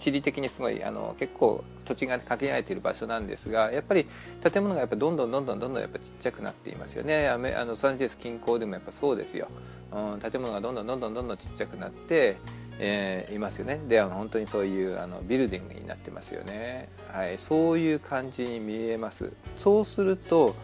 [0.01, 4.07] 地理的にすごいあの結構土地が限られている場所なんですがやっぱり
[4.41, 9.47] 建物がやっぱどんどんどんどんどんどんやっぱちっちゃくなっていますよねあのサンゼルス近郊でもやっぱそうですよ、
[9.91, 12.37] うん、建物がどんどんどんどんどんどんちっちゃくなって、
[12.79, 20.55] えー、いますよねであの本当にそういうあのビルディングになってますよね、はい、そういう感じに見えますそうすると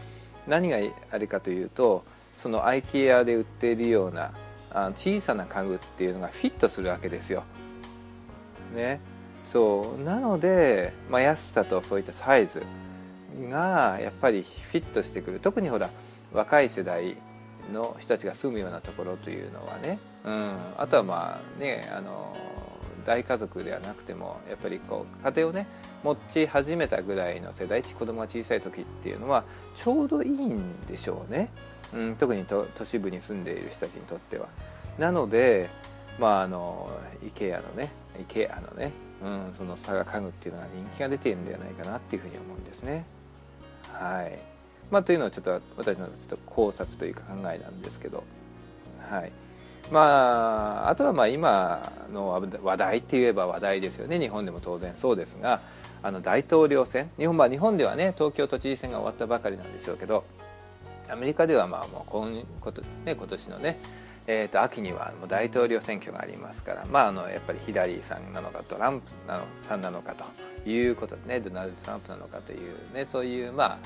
[0.47, 0.77] 何が
[1.11, 2.03] あれかというと
[2.39, 4.33] その IKEA で売っているような
[4.71, 7.43] あ小さな家具っていうのがフィットするわけですよ。
[8.75, 8.99] ね、
[9.51, 10.03] そう。
[10.03, 12.63] なので、まあ、安さとそういったサイズ
[13.49, 15.39] がやっぱりフィットしてくる。
[15.39, 15.89] 特にほら
[16.33, 17.17] 若い世代
[17.71, 22.35] の人たちが住むようなところというのはね、うん、あとはまあねあの
[23.05, 25.67] 大家族ではなくてもやっぱりこう家庭をね
[26.03, 29.43] 持ち始めたぐらいの世代子供が小さい時っていうのは
[29.75, 31.49] ちょうどいいんでしょうね。
[31.93, 34.47] うん、特に都市部に住んでいる人たちにとっては。
[34.99, 35.69] なので
[36.19, 36.89] まああの
[37.23, 37.91] IKEA のね
[38.27, 38.91] IKEA のね
[39.23, 43.05] うん、その佐賀家具っていうのが人気が出ているんではないかなっていうふうに思うんですね。
[43.91, 44.37] はい。
[44.91, 48.23] まあ、というのはちょっと私のちょっと考察というか考えなんですけど、
[49.09, 49.31] はい。
[49.91, 52.29] まあ、あとはまあ今の
[52.63, 54.19] 話題って言えば話題ですよね。
[54.19, 55.61] 日本でも当然そうですが
[56.03, 57.09] あの大統領選。
[57.17, 60.25] 日本,、まあ、日本ではね東京都知事選が終わったばかりなんでしょうけど
[61.09, 63.79] アメリカではまあもう今こと、ね、今年のね
[64.27, 69.07] えー、と秋にはもう大統領選挙がありますから、まあ、あのやっぱりヒラリーさんなのかトランプ
[69.67, 73.77] さんなのかということでねドナルド・トランプなのかという、ね、そういうまあ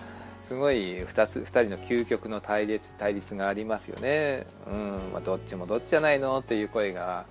[0.43, 7.25] すごい 2, つ2人の究極の対立対立がありますよね、うんまあ、どっちもどっちじゃないのという声が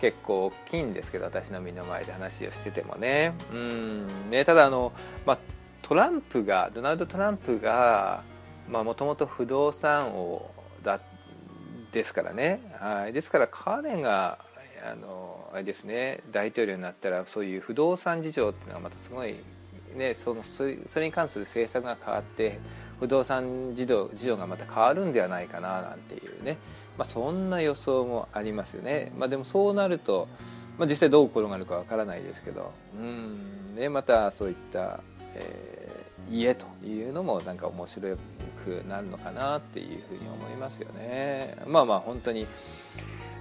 [0.00, 4.92] 結構大きいんですけど私の身の前で話をしててもね,、うんねただあの、
[5.26, 5.38] まあ、
[5.82, 8.22] トランプがドナルド・トランプが
[8.70, 10.48] もともと不動産王
[10.84, 11.15] だった
[11.92, 14.38] ですからね、はい、ですから彼が
[14.84, 16.20] あのあれですね。
[16.30, 19.36] 大統領になったらそういう不動産事情っていうのはまたすごい、
[19.96, 20.76] ね、そのそれ
[21.06, 22.58] に関する政策が変わって
[23.00, 26.58] 不動産事情事情がまた変わるんではないかななんていうね、
[26.98, 30.28] まあ、そんな予想もありますよね、まあ、でもそうなると、
[30.78, 32.72] まあ、実際どう転がるかわからないですけど。
[32.94, 33.56] うん。
[33.76, 35.00] ねまたそういった、
[35.34, 35.75] えー、
[36.30, 38.16] 家というのもなんか面白
[38.64, 41.56] くなるのかなっていうふうに思いますよね。
[41.66, 42.46] まあまあ本当に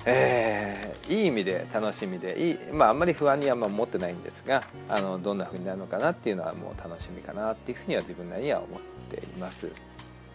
[0.07, 9.71] えー、いい意味で楽しみでいい、まあ、あんまり不安にはま持ってないんですがあのどんな風になるのかなっていうのはもう楽しみかなっていうふうには自分なりには思っています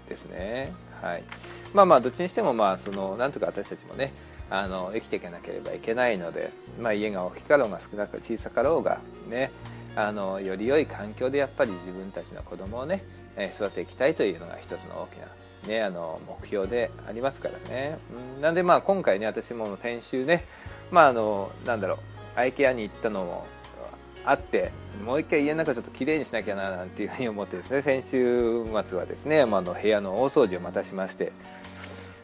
[0.09, 0.73] ですね。
[1.01, 1.25] はい。
[1.73, 4.13] まあまあどっちにしてもまあそのなんとか私たちもね
[4.51, 8.99] あの生きていかなければいけないので、まあ、家が大きかろうが少なく小さかろうが
[9.29, 9.53] ね
[9.97, 13.05] あのより良い環境でやっぱり自分たちの子供をね
[13.55, 15.27] 育てていきたいというのが一つの大きな、
[15.69, 17.99] ね、あの目標でありますからね、
[18.41, 20.45] なんでまあ今回ね私も先週ね
[20.91, 21.99] まああのなんだろう
[22.37, 23.47] アイケアに行ったのも
[24.25, 24.71] あって
[25.05, 31.33] もう一回家の中ちょっときれいにしなきゃななんていうふうに思ってですね 先週末はですね、まあ、の部屋の大掃除をまたしまして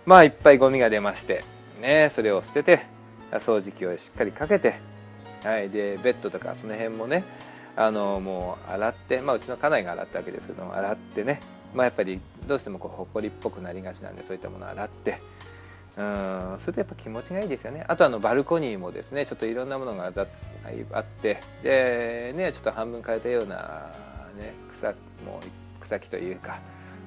[0.04, 1.42] まあいっぱいゴミが出まして
[1.80, 2.86] ねそれを捨てて
[3.32, 4.78] 掃除機をしっかりかけて
[5.42, 7.24] はいでベッドとかその辺もね
[7.76, 11.40] あのもう洗って、まあ、うちの家内が洗ったわけですけども洗ってね、
[11.74, 15.20] まあ、やっぱりどうしてもこう埃っぽくなりがちなんでそういったものを洗って
[15.98, 17.84] うんそれとやっぱ気持ちがいいですよね。
[17.88, 20.10] あとあのバルコニーもですねちょっといろんなものがあ
[21.00, 23.90] ってでねちょっと半分枯れたような、
[24.38, 24.88] ね、草
[25.24, 25.40] も
[25.80, 26.58] 草木というか、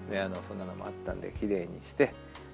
[0.09, 2.13] ね、あのそんなのもあったんできれいにして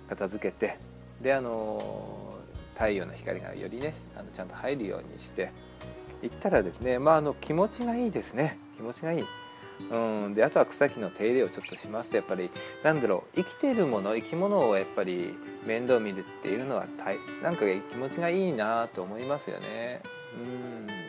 [0.09, 0.77] 片付けて
[1.21, 2.37] であの
[2.73, 5.51] 太陽の光がよりねあのちゃんと入るようにして
[6.25, 9.23] 行ったらですね、まあ、あの気持ちがいいですね気持ちがいい。
[9.91, 12.49] うん、であとは草木の手入れをちょっとしますとやっぱり
[12.81, 16.85] なんだろう生きているもの生き物をやっぱり面倒見るっていうのは
[17.43, 20.01] なんか気持ちがいいなと思いますよね。
[20.39, 21.05] うん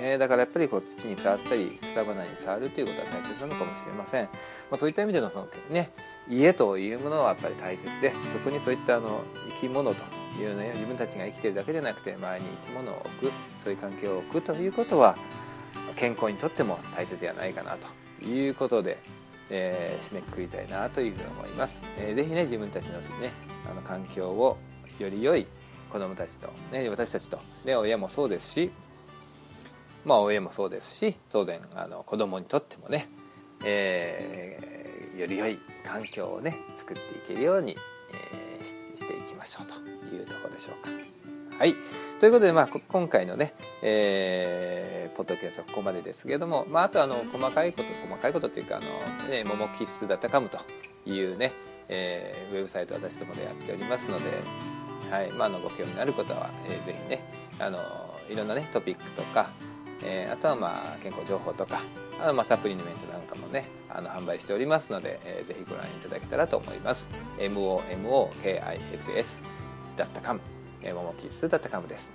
[0.00, 4.30] ね、だからやっぱりこう土に触ったり草花に触るということは大切なのかもしれません、ま
[4.72, 5.90] あ、そういった意味でのその、ね、
[6.28, 9.22] 家というものはやっぱり大切でそこにそういったあの
[9.60, 15.16] 生き物というね自分たちが生きてるだけでなくて周りに生き物を置くそういう環境を置くということは
[15.96, 17.76] 健康にとっても大切ではないかな
[18.20, 18.98] ということで、
[19.50, 21.80] えー、締めくくりたいなというふうに思います。
[21.98, 23.32] えー、ぜね自分たちのね
[23.70, 24.56] あの環境を
[24.98, 25.46] より良い
[25.90, 28.70] 子どもたちと、ね、私たちと、ね、親もそうですし
[30.04, 33.08] まあ親もそうですし当然あの子供にとってもね、
[33.64, 37.76] えー、より良い環境をね作っていけるように、
[38.32, 39.74] えー、していきましょうと
[40.14, 40.90] いうところでしょうか。
[41.58, 41.74] はい。
[42.20, 50.58] ということで、まあ、今回のね、えー、ポッドキャストはここまでですけれども、まあ、あとあの細かいこと細かいことというかあの、ね、モモキッスダットカムと
[51.06, 51.52] いうね、
[51.88, 54.30] えー、ウェブサイト私どもでやっておりますので、
[55.10, 55.30] はい。
[55.32, 57.22] まあ、のご興味のある方は、えー、ぜひね
[57.58, 57.78] あの
[58.30, 59.50] いろんなねトピックとか、
[60.04, 61.80] えー、あとはまあ健康情報とか
[62.22, 67.06] あとまあサプリメントなんかもねあの販売しておりますので、えー、ぜひご覧いただけたらと思います。
[70.06, 70.40] momokiss.com
[70.94, 72.10] ももきすだったかもです。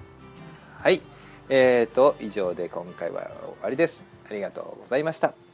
[0.81, 1.01] はい。
[1.49, 4.03] えーと以上で今回は終わりです。
[4.29, 5.44] ありがとうございました。